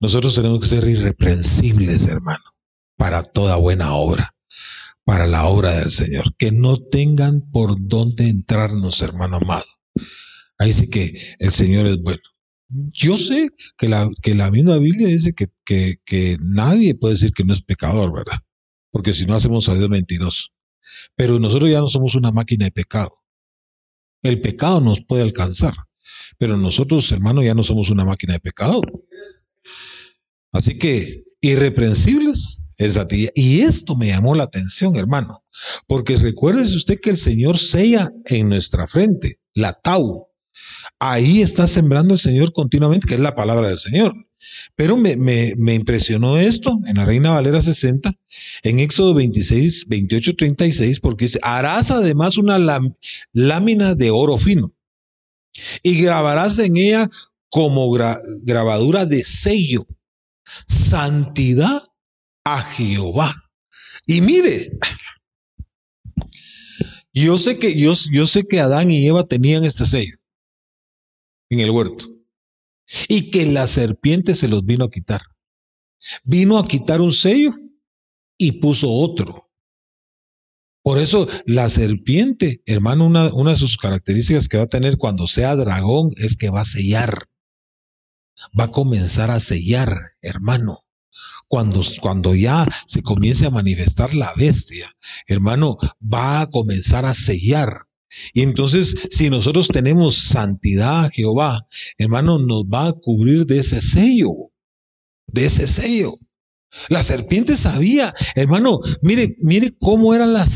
[0.00, 2.42] Nosotros tenemos que ser irreprensibles, hermano
[3.00, 4.34] para toda buena obra,
[5.04, 6.34] para la obra del Señor.
[6.36, 9.64] Que no tengan por dónde entrarnos, hermano amado.
[10.58, 12.20] Ahí sí que el Señor es bueno.
[12.68, 17.30] Yo sé que la, que la misma Biblia dice que, que, que nadie puede decir
[17.30, 18.40] que no es pecador, ¿verdad?
[18.90, 20.48] Porque si no hacemos a Dios mentiroso.
[21.16, 23.14] Pero nosotros ya no somos una máquina de pecado.
[24.22, 25.72] El pecado nos puede alcanzar,
[26.36, 28.82] pero nosotros, hermano, ya no somos una máquina de pecado.
[30.52, 32.60] Así que irreprensibles
[33.34, 35.44] y esto me llamó la atención, hermano,
[35.86, 40.28] porque recuérdese usted que el Señor sella en nuestra frente, la tau.
[40.98, 44.14] Ahí está sembrando el Señor continuamente, que es la palabra del Señor.
[44.76, 48.14] Pero me, me, impresionó esto en la Reina Valera 60,
[48.62, 52.58] en Éxodo 26, 28, 36, porque dice, harás además una
[53.32, 54.70] lámina de oro fino
[55.82, 57.10] y grabarás en ella
[57.50, 57.90] como
[58.42, 59.86] grabadura de sello,
[60.66, 61.82] santidad
[62.44, 63.34] a Jehová.
[64.06, 64.78] Y mire,
[67.12, 70.16] yo sé que yo, yo sé que Adán y Eva tenían este sello
[71.50, 72.06] en el huerto
[73.08, 75.22] y que la serpiente se los vino a quitar.
[76.24, 77.52] Vino a quitar un sello
[78.38, 79.50] y puso otro.
[80.82, 85.26] Por eso la serpiente, hermano, una, una de sus características que va a tener cuando
[85.26, 87.29] sea dragón es que va a sellar.
[88.58, 90.84] Va a comenzar a sellar, hermano
[91.50, 94.88] cuando, cuando ya se comience a manifestar la bestia,
[95.26, 97.88] hermano, va a comenzar a sellar.
[98.32, 101.66] Y entonces, si nosotros tenemos santidad Jehová,
[101.98, 104.30] hermano, nos va a cubrir de ese sello,
[105.26, 106.14] de ese sello.
[106.88, 110.46] La serpiente sabía, hermano, mire, mire cómo era la,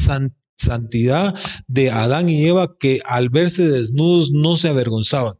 [0.56, 1.34] santidad
[1.66, 5.34] de Adán y Eva que al verse desnudos no se avergonzaban.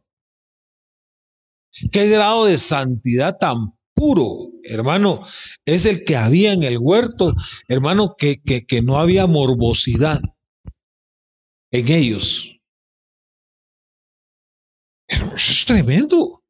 [1.91, 5.21] ¿Qué grado de santidad tan puro, hermano,
[5.65, 7.33] es el que había en el huerto,
[7.67, 10.21] hermano, que, que, que no había morbosidad
[11.71, 12.51] en ellos.
[15.07, 16.43] Eso es tremendo.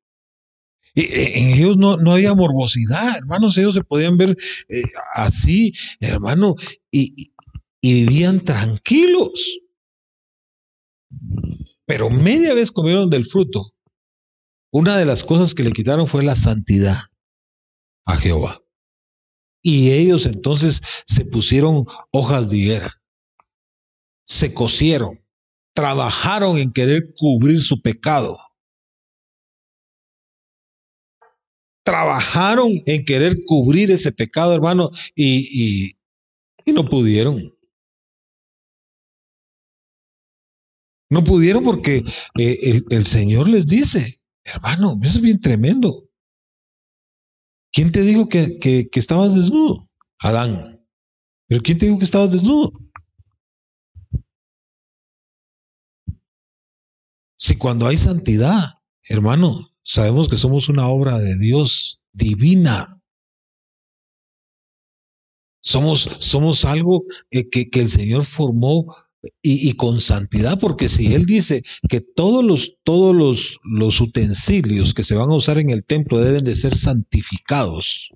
[0.96, 4.38] Eh, en ellos no, no había morbosidad, hermanos, ellos se podían ver
[4.70, 4.82] eh,
[5.14, 6.56] así, hermano,
[6.90, 7.34] y,
[7.82, 9.60] y vivían tranquilos.
[11.86, 13.75] Pero media vez comieron del fruto.
[14.78, 16.98] Una de las cosas que le quitaron fue la santidad
[18.06, 18.62] a Jehová.
[19.62, 23.02] Y ellos entonces se pusieron hojas de higuera,
[24.26, 25.18] se cosieron,
[25.74, 28.38] trabajaron en querer cubrir su pecado.
[31.86, 35.94] Trabajaron en querer cubrir ese pecado, hermano, y,
[36.66, 37.42] y, no pudieron.
[41.10, 42.04] No pudieron porque
[42.38, 46.08] eh, el Señor les dice, hermano, eso es bien tremendo.
[47.74, 49.90] ¿Quién te dijo que, que, estabas desnudo?
[50.20, 50.88] Adán.
[51.48, 52.72] ¿Pero quién te dijo que estabas desnudo?
[57.38, 58.80] Si cuando hay santidad,
[59.10, 63.02] hermano, sabemos que somos una obra de Dios divina.
[65.62, 68.96] Somos, somos algo que, que el Señor formó
[69.42, 75.04] y, con santidad, porque si Él dice que todos los, todos los, los utensilios que
[75.04, 78.10] se van a usar en el templo deben de ser santificados,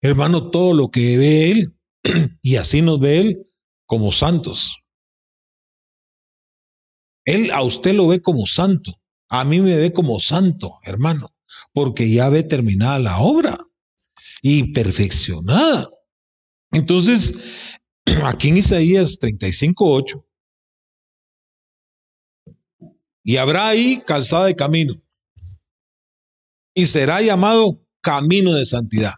[0.00, 1.74] hermano, todo lo que ve Él,
[2.42, 3.46] y así nos ve Él
[3.86, 4.82] como santos.
[7.24, 8.92] Él a usted lo ve como santo,
[9.28, 11.28] a mí me ve como santo, hermano,
[11.72, 13.56] porque ya ve terminada la obra
[14.42, 15.88] y perfeccionada.
[16.72, 17.34] Entonces,
[18.24, 20.24] aquí en Isaías 35:8,
[23.22, 24.94] y habrá ahí calzada de camino,
[26.74, 29.14] y será llamado camino de santidad.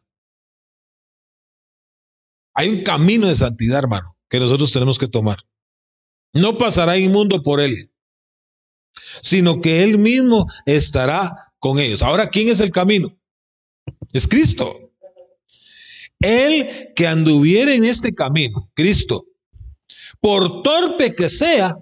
[2.55, 5.39] Hay un camino de santidad, hermano, que nosotros tenemos que tomar.
[6.35, 7.93] No pasará inmundo por él,
[9.23, 12.03] sino que él mismo estará con ellos.
[12.03, 13.09] Ahora, ¿quién es el camino?
[14.13, 14.82] Es Cristo.
[16.23, 19.27] El que anduviera en este camino, Cristo,
[20.21, 21.77] por torpe que sea,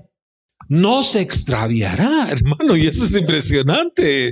[0.71, 4.29] no se extraviará, hermano, y eso es impresionante.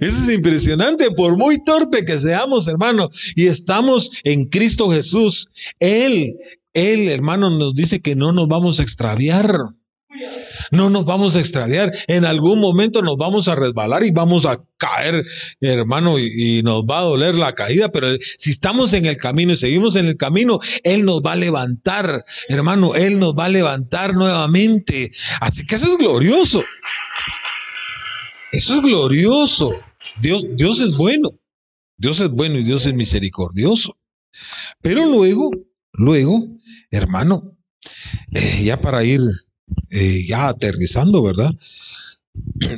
[0.00, 5.48] Eso es impresionante, por muy torpe que seamos, hermano, y estamos en Cristo Jesús.
[5.80, 6.36] Él,
[6.74, 9.52] Él, hermano, nos dice que no nos vamos a extraviar.
[10.70, 11.92] No nos vamos a extraviar.
[12.06, 15.24] En algún momento nos vamos a resbalar y vamos a caer,
[15.60, 17.90] hermano, y, nos va a doler la caída.
[17.90, 21.36] Pero si estamos en el camino y seguimos en el camino, Él nos va a
[21.36, 22.94] levantar, hermano.
[22.94, 25.12] Él nos va a levantar nuevamente.
[25.40, 26.64] Así que eso es glorioso.
[28.52, 29.72] Eso es glorioso.
[30.20, 31.28] Dios, Dios es bueno.
[31.96, 33.98] Dios es bueno y Dios es misericordioso.
[34.80, 35.50] Pero luego,
[35.92, 36.46] luego,
[36.90, 37.56] hermano,
[38.32, 39.20] eh, ya para ir
[39.90, 41.52] eh, ya aterrizando, ¿verdad?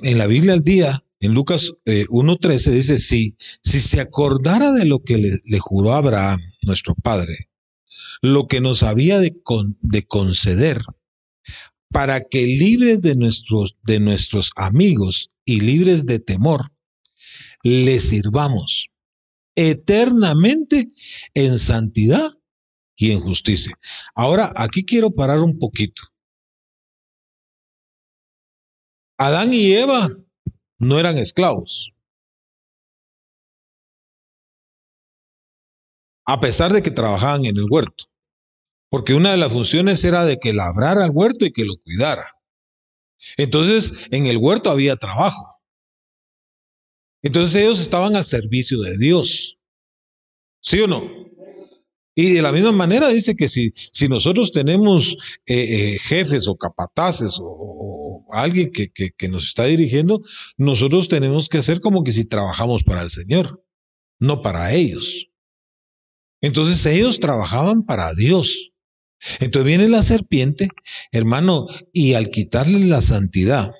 [0.02, 4.86] En la Biblia al día, en Lucas eh, 1.13 dice, si, si se acordara de
[4.86, 7.50] lo que le, le, juró Abraham, nuestro padre,
[8.22, 10.80] lo que nos había de, con, de conceder,
[11.92, 16.70] para que libres de nuestros, de nuestros amigos y libres de temor,
[17.62, 18.88] le sirvamos
[19.54, 20.88] eternamente
[21.34, 22.30] en santidad
[22.96, 23.78] y en justicia.
[24.14, 26.02] Ahora, aquí quiero parar un poquito.
[29.18, 30.08] Adán y Eva
[30.80, 31.92] no eran esclavos.
[36.26, 38.04] A pesar de que trabajaban en el huerto.
[38.88, 42.34] Porque una de las funciones era de que labrara el huerto y que lo cuidara.
[43.36, 45.60] Entonces, en el huerto había trabajo.
[47.22, 49.58] Entonces ellos estaban al servicio de Dios.
[50.62, 51.29] ¿Sí o no?
[52.14, 56.56] Y de la misma manera dice que si, si nosotros tenemos eh, eh, jefes o
[56.56, 60.20] capataces o, alguien que, que, que, nos está dirigiendo,
[60.56, 63.64] nosotros tenemos que hacer como que si trabajamos para el Señor,
[64.20, 65.30] no para ellos.
[66.40, 68.72] Entonces ellos trabajaban para Dios.
[69.40, 70.68] Entonces viene la serpiente,
[71.12, 73.70] hermano, y al quitarle la santidad,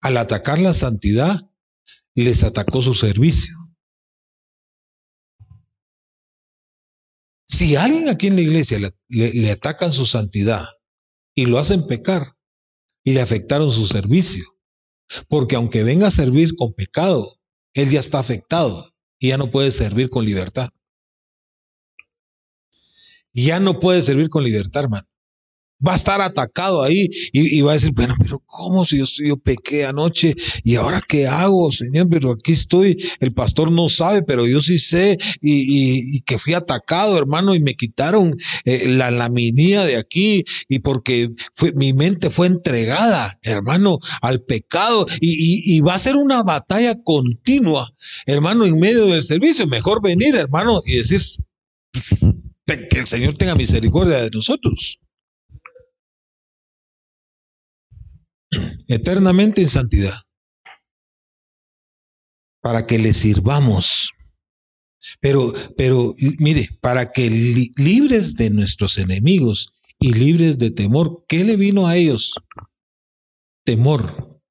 [0.00, 1.48] al atacar la santidad,
[2.14, 3.59] les atacó su servicio.
[7.50, 8.78] Si alguien aquí en la iglesia
[9.08, 10.64] le, atacan su santidad
[11.34, 12.36] y lo hacen pecar,
[13.02, 14.44] y le afectaron su servicio,
[15.26, 17.40] porque aunque venga a servir con pecado,
[17.74, 20.70] él ya está afectado y ya no puede servir con libertad.
[23.32, 25.09] ya no puede servir con libertad, hermano
[25.86, 29.84] va a estar atacado ahí y, va a decir, bueno, pero ¿cómo si yo, pequé
[29.84, 32.08] anoche y ahora qué hago, Señor?
[32.10, 37.18] Pero aquí estoy, el pastor no sabe, pero yo sí sé y, que fui atacado,
[37.18, 41.30] hermano, y me quitaron eh, la laminía de aquí y porque
[41.74, 47.92] mi mente fue entregada, hermano, al pecado y va a ser una batalla continua,
[48.26, 49.66] hermano, en medio del servicio.
[49.66, 51.20] Mejor venir, hermano, y decir,
[52.88, 55.00] que el Señor tenga misericordia de nosotros.
[58.88, 60.22] Eternamente en santidad,
[62.60, 64.12] para que le sirvamos.
[65.20, 71.56] Pero, pero, mire, para que libres de nuestros enemigos y libres de temor, ¿qué le
[71.56, 72.34] vino a ellos?
[73.64, 74.42] Temor,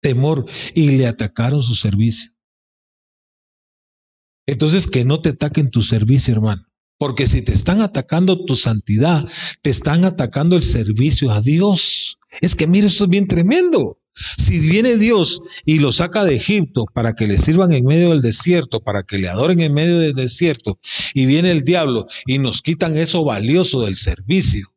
[0.00, 2.32] temor, y le atacaron su servicio.
[4.46, 6.62] Entonces, que no te ataquen tu servicio, hermano.
[6.98, 9.28] Porque si te están atacando tu santidad,
[9.62, 12.17] te están atacando el servicio a Dios.
[12.40, 13.98] Es que mire, esto es bien tremendo.
[14.36, 18.20] Si viene Dios y lo saca de Egipto para que le sirvan en medio del
[18.20, 20.78] desierto, para que le adoren en medio del desierto,
[21.14, 24.68] y viene el diablo y nos quitan eso valioso del servicio,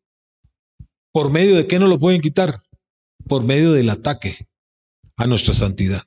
[1.11, 2.61] ¿por medio de qué no lo pueden quitar?
[3.27, 4.47] Por medio del ataque
[5.17, 6.03] a nuestra santidad.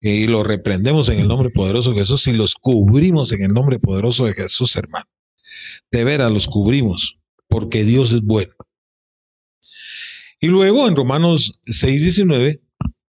[0.00, 3.80] Y lo reprendemos en el nombre poderoso de Jesús y los cubrimos en el nombre
[3.80, 5.06] poderoso de Jesús, hermano.
[5.90, 7.18] De veras los cubrimos,
[7.48, 8.52] porque Dios es bueno.
[10.40, 12.62] Y luego en Romanos 6, 19,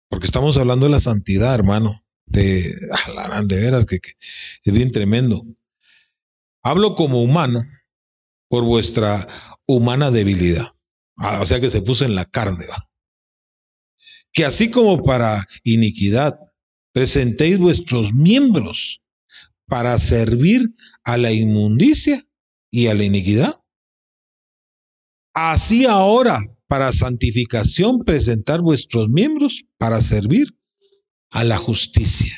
[0.09, 2.75] porque estamos hablando de la santidad, hermano, de,
[3.17, 5.43] ah, de veras que, es bien tremendo.
[6.63, 7.63] Hablo como humano
[8.49, 9.27] por vuestra
[9.67, 10.73] humana debilidad.
[11.17, 12.89] Ah, o sea que se puso en la carne, ¿va?
[14.33, 16.39] Que así como para iniquidad
[16.93, 19.01] presentéis vuestros miembros
[19.67, 22.23] para servir a la inmundicia
[22.71, 23.61] y a la iniquidad.
[25.35, 26.41] Así ahora,
[26.75, 30.57] para santificación, presentar vuestros miembros para servir
[31.31, 32.37] a la justicia.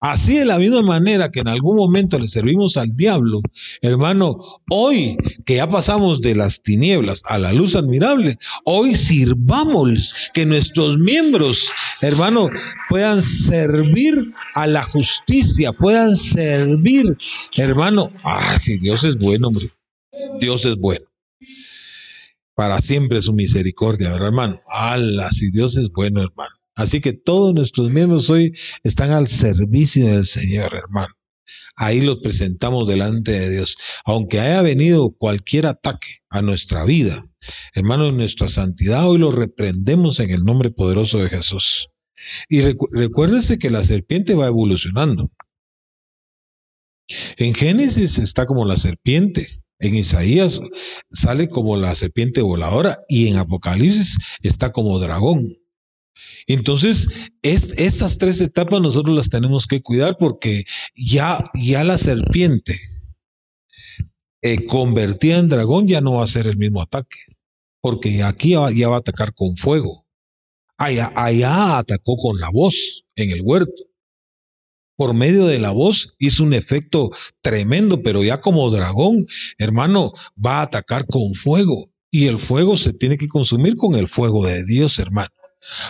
[0.00, 3.40] Así de la misma manera que en algún momento le servimos al diablo,
[3.80, 4.36] hermano,
[4.70, 10.96] hoy que ya pasamos de las tinieblas a la luz admirable, hoy sirvamos que nuestros
[10.98, 11.68] miembros,
[12.02, 12.50] hermano,
[12.88, 17.18] puedan servir a la justicia, puedan servir,
[17.56, 18.12] hermano.
[18.22, 19.66] Ah, si Dios es bueno, hombre.
[20.38, 21.11] Dios es bueno.
[22.62, 24.56] Para siempre su misericordia, ¿verdad, hermano?
[24.68, 26.54] Allah, si Dios es bueno, hermano.
[26.76, 31.12] Así que todos nuestros miembros hoy están al servicio del Señor, hermano.
[31.74, 33.76] Ahí los presentamos delante de Dios.
[34.04, 37.24] Aunque haya venido cualquier ataque a nuestra vida,
[37.74, 41.88] hermano, en nuestra santidad, hoy lo reprendemos en el nombre poderoso de Jesús.
[42.48, 42.60] Y
[42.92, 45.32] recuérdese que la serpiente va evolucionando.
[47.38, 49.48] En Génesis está como la serpiente.
[49.82, 50.60] En Isaías
[51.10, 55.44] sale como la serpiente voladora y en Apocalipsis está como dragón.
[56.46, 57.08] Entonces,
[57.42, 60.64] estas tres etapas nosotros las tenemos que cuidar porque
[60.94, 62.78] ya, ya la serpiente
[64.40, 67.18] eh, convertida en dragón ya no va a ser el mismo ataque,
[67.80, 70.06] porque aquí ya, va a atacar con fuego.
[70.78, 73.91] Allá, allá atacó con la voz en el huerto.
[74.96, 79.26] Por medio de la voz hizo un efecto tremendo, pero ya como dragón,
[79.58, 81.90] hermano, va a atacar con fuego.
[82.10, 85.30] Y el fuego se tiene que consumir con el fuego de Dios, hermano.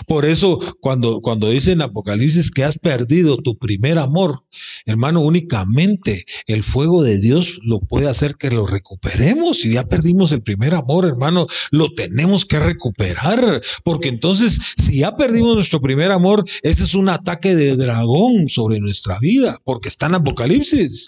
[0.06, 4.44] Por eso, cuando, cuando dice en Apocalipsis que has perdido tu primer amor,
[4.86, 9.60] hermano, únicamente el fuego de Dios lo puede hacer que lo recuperemos.
[9.60, 13.62] Si ya perdimos el primer amor, hermano, lo tenemos que recuperar.
[13.84, 18.80] Porque entonces, si ya perdimos nuestro primer amor, ese es un ataque de dragón sobre
[18.80, 21.06] nuestra vida, porque está en Apocalipsis.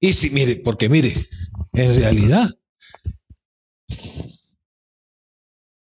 [0.00, 1.28] Y si, mire, porque mire,
[1.72, 2.50] en realidad,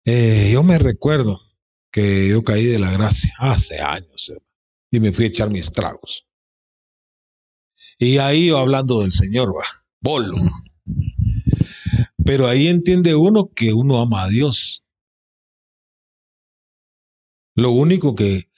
[0.05, 1.39] eh, yo me recuerdo
[1.91, 4.33] que yo caí de la gracia hace años
[4.91, 6.27] y me fui a echar mis tragos.
[7.97, 9.63] Y ahí hablando del Señor, va,
[10.01, 10.35] bolo.
[12.25, 14.85] Pero ahí entiende uno que uno ama a Dios.
[17.55, 18.49] Lo único que,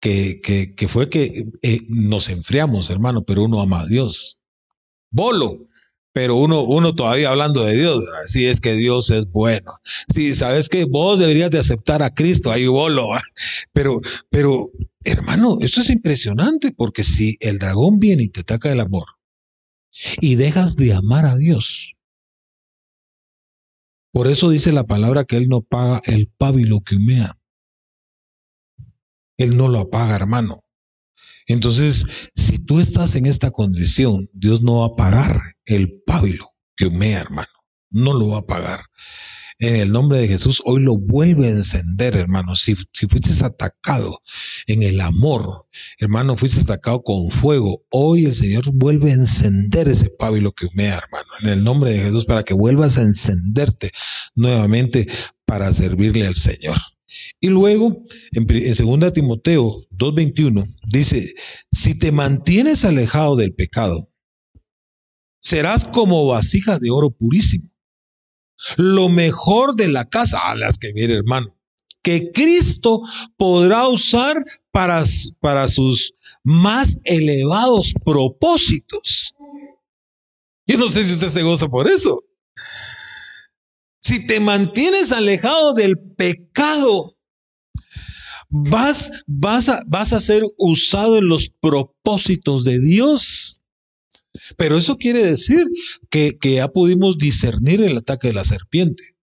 [0.00, 0.40] que,
[0.74, 4.40] que, fue que eh, nos enfriamos, hermano, pero uno ama a Dios.
[5.10, 5.66] Bolo
[6.16, 9.70] pero uno, uno todavía hablando de Dios, si es que Dios es bueno.
[10.14, 13.06] Si sabes que vos deberías de aceptar a Cristo, ahí bolo.
[13.74, 14.00] Pero,
[14.30, 14.66] pero,
[15.04, 19.04] hermano, eso es impresionante porque si el dragón viene y te ataca el amor
[20.22, 21.92] y dejas de amar a Dios,
[24.10, 27.34] por eso dice la palabra que Él no paga el pábilo que humea.
[29.36, 30.62] Él no lo apaga, hermano.
[31.46, 36.86] Entonces, si tú estás en esta condición, Dios no va a pagar el pábilo que
[36.86, 37.48] humea, hermano.
[37.90, 38.80] No lo va a pagar
[39.58, 42.54] en el nombre de Jesús, hoy lo vuelve a encender, hermano.
[42.56, 44.20] Si, si fuiste atacado
[44.66, 45.66] en el amor,
[45.98, 50.98] hermano, fuiste atacado con fuego, hoy el Señor vuelve a encender ese pábilo que humea,
[50.98, 53.92] hermano, en el nombre de Jesús, para que vuelvas a encenderte
[54.34, 55.06] nuevamente
[55.46, 56.76] para servirle al Señor.
[57.40, 58.02] Y luego,
[58.32, 61.34] en, en 2 Timoteo 2.21, dice,
[61.70, 64.08] si te mantienes alejado del pecado,
[65.40, 67.68] serás como vasija de oro purísimo
[68.76, 71.48] lo mejor de la casa, a las que mire hermano,
[72.02, 73.02] que Cristo
[73.36, 75.04] podrá usar para,
[75.40, 76.14] para sus
[76.44, 79.34] más elevados propósitos.
[80.66, 82.24] Yo no sé si usted se goza por eso.
[84.06, 87.18] Si te mantienes alejado del pecado,
[88.48, 93.60] vas, vas, a, vas a ser usado en los propósitos de Dios.
[94.56, 95.66] Pero eso quiere decir
[96.08, 99.16] que, ya pudimos discernir el ataque de la serpiente.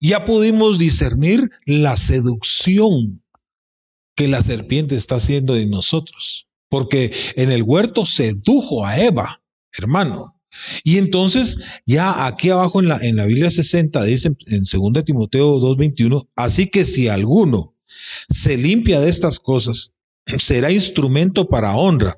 [0.00, 3.22] Ya pudimos discernir la seducción
[4.16, 6.48] que la serpiente está haciendo de nosotros.
[6.70, 9.42] Porque en el huerto sedujo a Eva,
[9.76, 10.37] hermano.
[10.84, 15.58] Y entonces, ya aquí abajo en la, en la Biblia 60 dice en 2 Timoteo
[15.58, 17.74] 2:21, así que si alguno
[18.30, 19.92] se limpia de estas cosas,
[20.38, 22.14] será instrumento para honra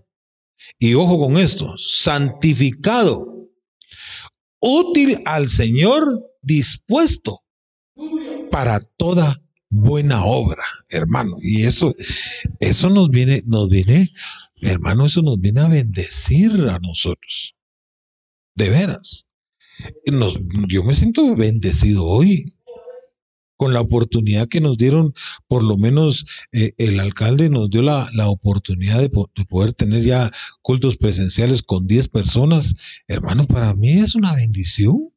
[0.78, 3.48] y ojo con esto, santificado,
[4.60, 7.42] útil al Señor, dispuesto
[8.50, 11.36] para toda buena obra, hermano.
[11.42, 11.94] Y eso,
[12.60, 14.08] eso nos viene, nos viene,
[14.60, 17.54] hermano, eso nos viene a bendecir a nosotros.
[18.54, 19.26] De veras.
[20.68, 22.54] yo me siento bendecido hoy
[23.60, 25.12] con la oportunidad que nos dieron,
[25.46, 30.30] por lo menos eh, el alcalde nos dio la, oportunidad de, poder tener ya
[30.62, 32.74] cultos presenciales con 10 personas.
[33.06, 35.09] Hermano, para mí es una bendición.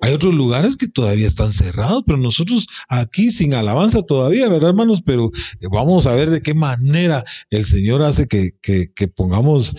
[0.00, 5.02] Hay otros lugares que todavía están cerrados, pero nosotros aquí sin alabanza todavía, ¿verdad, hermanos?
[5.04, 5.30] Pero
[5.60, 9.76] eh, vamos a ver de qué manera el Señor hace que, que pongamos,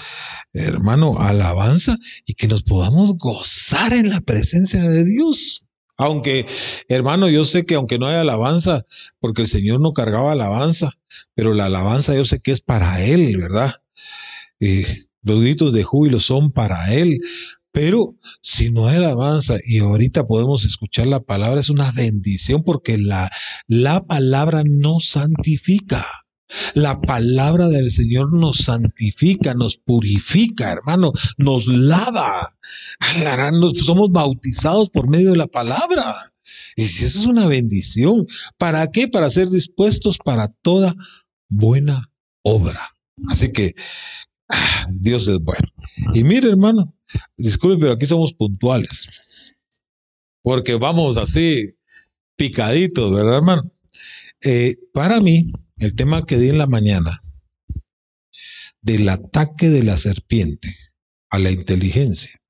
[0.53, 5.65] hermano, alabanza y que nos podamos gozar en la presencia de Dios.
[5.99, 6.45] Aunque,
[6.87, 8.85] hermano, yo sé que aunque no hay alabanza,
[9.19, 10.93] porque el Señor no cargaba alabanza,
[11.35, 13.73] pero la alabanza yo sé que es para Él, ¿verdad?
[14.61, 14.83] Y
[15.23, 17.19] los gritos de júbilo son para Él.
[17.71, 22.97] Pero si no hay alabanza y ahorita podemos escuchar la palabra, es una bendición porque
[22.97, 23.29] la,
[23.67, 26.05] la palabra nos santifica.
[26.73, 32.55] La palabra del Señor nos santifica, nos purifica, hermano, nos lava.
[33.75, 36.15] Somos bautizados por medio de la palabra.
[36.75, 38.25] Y si eso es una bendición,
[38.57, 39.07] ¿para qué?
[39.07, 40.95] Para ser dispuestos para toda
[41.49, 42.11] buena
[42.41, 42.95] obra.
[43.27, 43.75] Así que
[44.99, 45.67] Dios es bueno.
[46.13, 46.95] Y mire, hermano,
[47.37, 49.55] disculpe, pero aquí somos puntuales.
[50.41, 51.75] Porque vamos así
[52.35, 53.61] picaditos, ¿verdad, hermano?
[54.43, 57.21] Eh, para mí, el tema que di en la mañana
[58.81, 60.75] del ataque de la serpiente
[61.29, 62.41] a la inteligencia.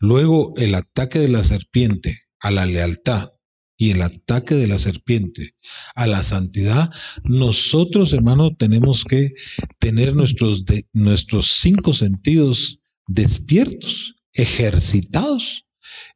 [0.00, 3.30] Luego el ataque de la serpiente a la lealtad
[3.78, 5.54] y el ataque de la serpiente
[5.94, 6.90] a la santidad,
[7.22, 9.32] nosotros, hermanos, tenemos que
[9.78, 15.64] tener nuestros, nuestros cinco sentidos despiertos, ejercitados,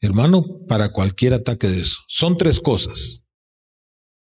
[0.01, 2.01] hermano, para cualquier ataque de eso.
[2.09, 3.23] Son tres cosas.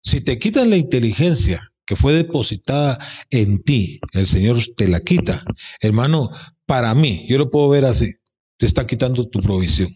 [0.01, 2.97] Si te quitan la inteligencia que fue depositada
[3.30, 5.43] en ti, el Señor te la quita.
[5.82, 6.32] Hermano,
[6.65, 8.13] para mí, yo lo puedo ver así,
[8.57, 9.89] te está quitando tu provisión.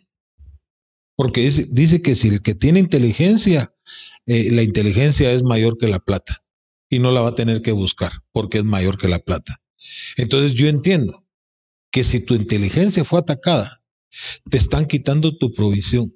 [1.22, 3.72] Porque dice, que si el que tiene inteligencia,
[4.26, 6.44] eh, la inteligencia es mayor que la plata
[6.90, 9.62] y no la va a tener que buscar porque es mayor que la plata.
[10.18, 11.24] Entonces yo entiendo
[11.92, 13.84] que si tu inteligencia fue atacada,
[14.50, 16.12] te están quitando tu provisión.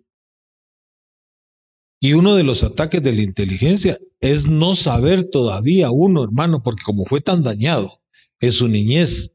[1.99, 6.81] Y uno de los ataques de la inteligencia es no saber todavía uno, hermano, porque
[6.83, 8.01] como fue tan dañado
[8.39, 9.34] en su niñez,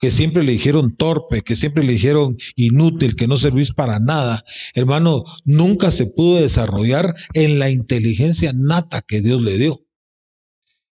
[0.00, 4.44] que siempre le dijeron torpe, que siempre le dijeron inútil, que no servís para nada,
[4.74, 9.80] hermano, nunca se pudo desarrollar en la inteligencia nata que Dios le dio.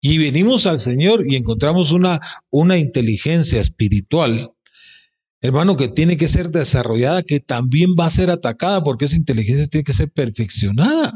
[0.01, 4.51] Y venimos al Señor y encontramos una, una inteligencia espiritual
[5.41, 9.67] hermano, que tiene que ser desarrollada, que también va a ser atacada, porque esa inteligencia
[9.67, 11.11] tiene que ser perfeccionada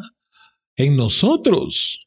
[0.75, 2.05] en nosotros.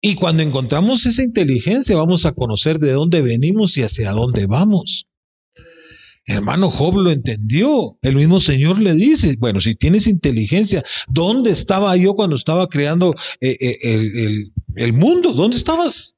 [0.00, 5.08] Y cuando encontramos esa inteligencia, vamos a conocer de dónde venimos y hacia dónde vamos.
[6.26, 7.98] Hermano Job lo entendió.
[8.02, 13.14] El mismo Señor le dice, bueno, si tienes inteligencia, ¿dónde estaba yo cuando estaba creando
[13.40, 15.32] eh, eh, el, el mundo?
[15.32, 16.17] ¿Dónde estabas?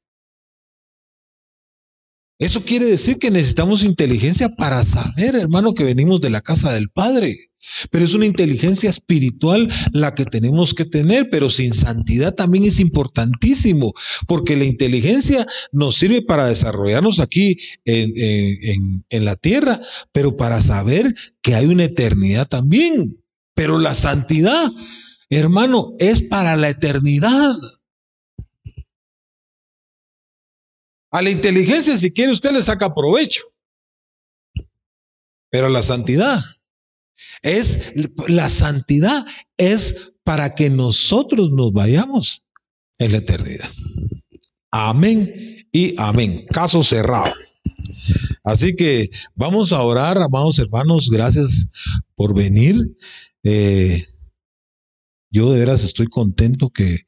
[2.40, 6.88] Eso quiere decir que necesitamos inteligencia para saber, hermano, que venimos de la casa del
[6.88, 7.36] Padre.
[7.90, 12.80] Pero es una inteligencia espiritual la que tenemos que tener, pero sin santidad también es
[12.80, 13.92] importantísimo,
[14.26, 19.78] porque la inteligencia nos sirve para desarrollarnos aquí en, la tierra,
[20.12, 23.18] pero para saber que hay una eternidad también.
[23.54, 24.70] Pero la santidad,
[25.28, 27.52] hermano, es para la eternidad.
[31.10, 33.42] A la inteligencia, si quiere, usted le saca provecho.
[35.50, 36.40] Pero la santidad
[37.42, 37.92] es,
[38.28, 42.44] la santidad es para que nosotros nos vayamos
[42.98, 43.68] en la eternidad.
[44.70, 46.46] Amén y amén.
[46.52, 47.34] Caso cerrado.
[48.44, 51.68] Así que vamos a orar, amados hermanos, gracias
[52.14, 52.96] por venir.
[53.42, 54.06] Eh,
[55.30, 57.00] yo de veras estoy contento que,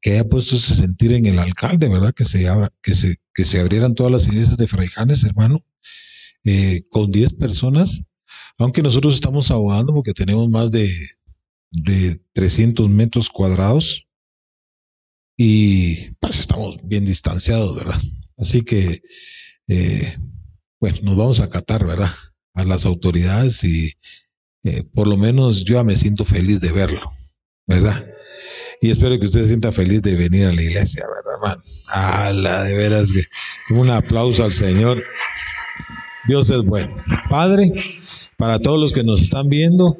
[0.00, 2.12] que, haya puesto ese sentir en el alcalde, ¿verdad?
[2.14, 5.64] Que se, abra, que se, que se abrieran todas las iglesias de Fraijanes, hermano,
[6.44, 8.04] eh, con 10 personas,
[8.58, 10.90] aunque nosotros estamos abogando porque tenemos más de,
[11.70, 14.06] de 300 metros cuadrados
[15.36, 18.00] y pues estamos bien distanciados, ¿verdad?
[18.36, 19.02] Así que,
[19.68, 20.16] eh,
[20.80, 22.10] bueno, nos vamos a acatar, ¿verdad?
[22.54, 23.92] A las autoridades y
[24.64, 27.00] eh, por lo menos yo ya me siento feliz de verlo.
[27.70, 28.04] ¿verdad?
[28.80, 31.62] Y espero que usted se sienta feliz de venir a la iglesia, ¿verdad, hermano?
[31.88, 32.62] ¡Hala!
[32.64, 35.02] De veras que un aplauso al Señor.
[36.26, 36.94] Dios es bueno.
[37.28, 37.72] Padre,
[38.38, 39.98] para todos los que nos están viendo,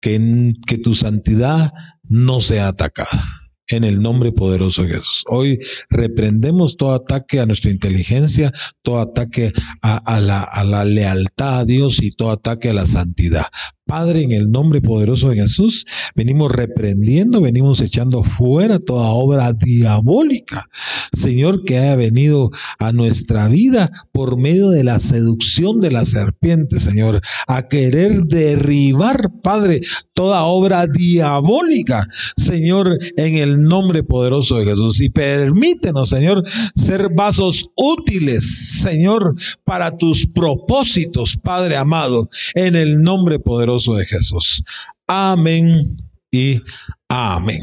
[0.00, 1.72] que, que tu santidad
[2.04, 5.24] no sea atacada en el nombre poderoso de Jesús.
[5.28, 11.64] Hoy reprendemos todo ataque a nuestra inteligencia, todo ataque a, la, a la lealtad a
[11.64, 13.46] Dios y todo ataque a la santidad.
[13.90, 15.84] Padre, en el nombre poderoso de Jesús,
[16.14, 20.68] venimos reprendiendo, venimos echando fuera toda obra diabólica,
[21.12, 26.78] Señor, que haya venido a nuestra vida por medio de la seducción de la serpiente,
[26.78, 29.80] Señor, a querer derribar, Padre,
[30.14, 35.00] toda obra diabólica, Señor, en el nombre poderoso de Jesús.
[35.00, 36.44] Y permítenos, Señor,
[36.76, 39.34] ser vasos útiles, Señor,
[39.64, 43.40] para tus propósitos, Padre amado, en el nombre
[43.86, 44.62] de Jesús.
[45.06, 45.82] Amén
[46.30, 46.60] y
[47.08, 47.60] amén.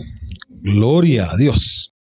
[0.61, 1.93] Gloria a Dios.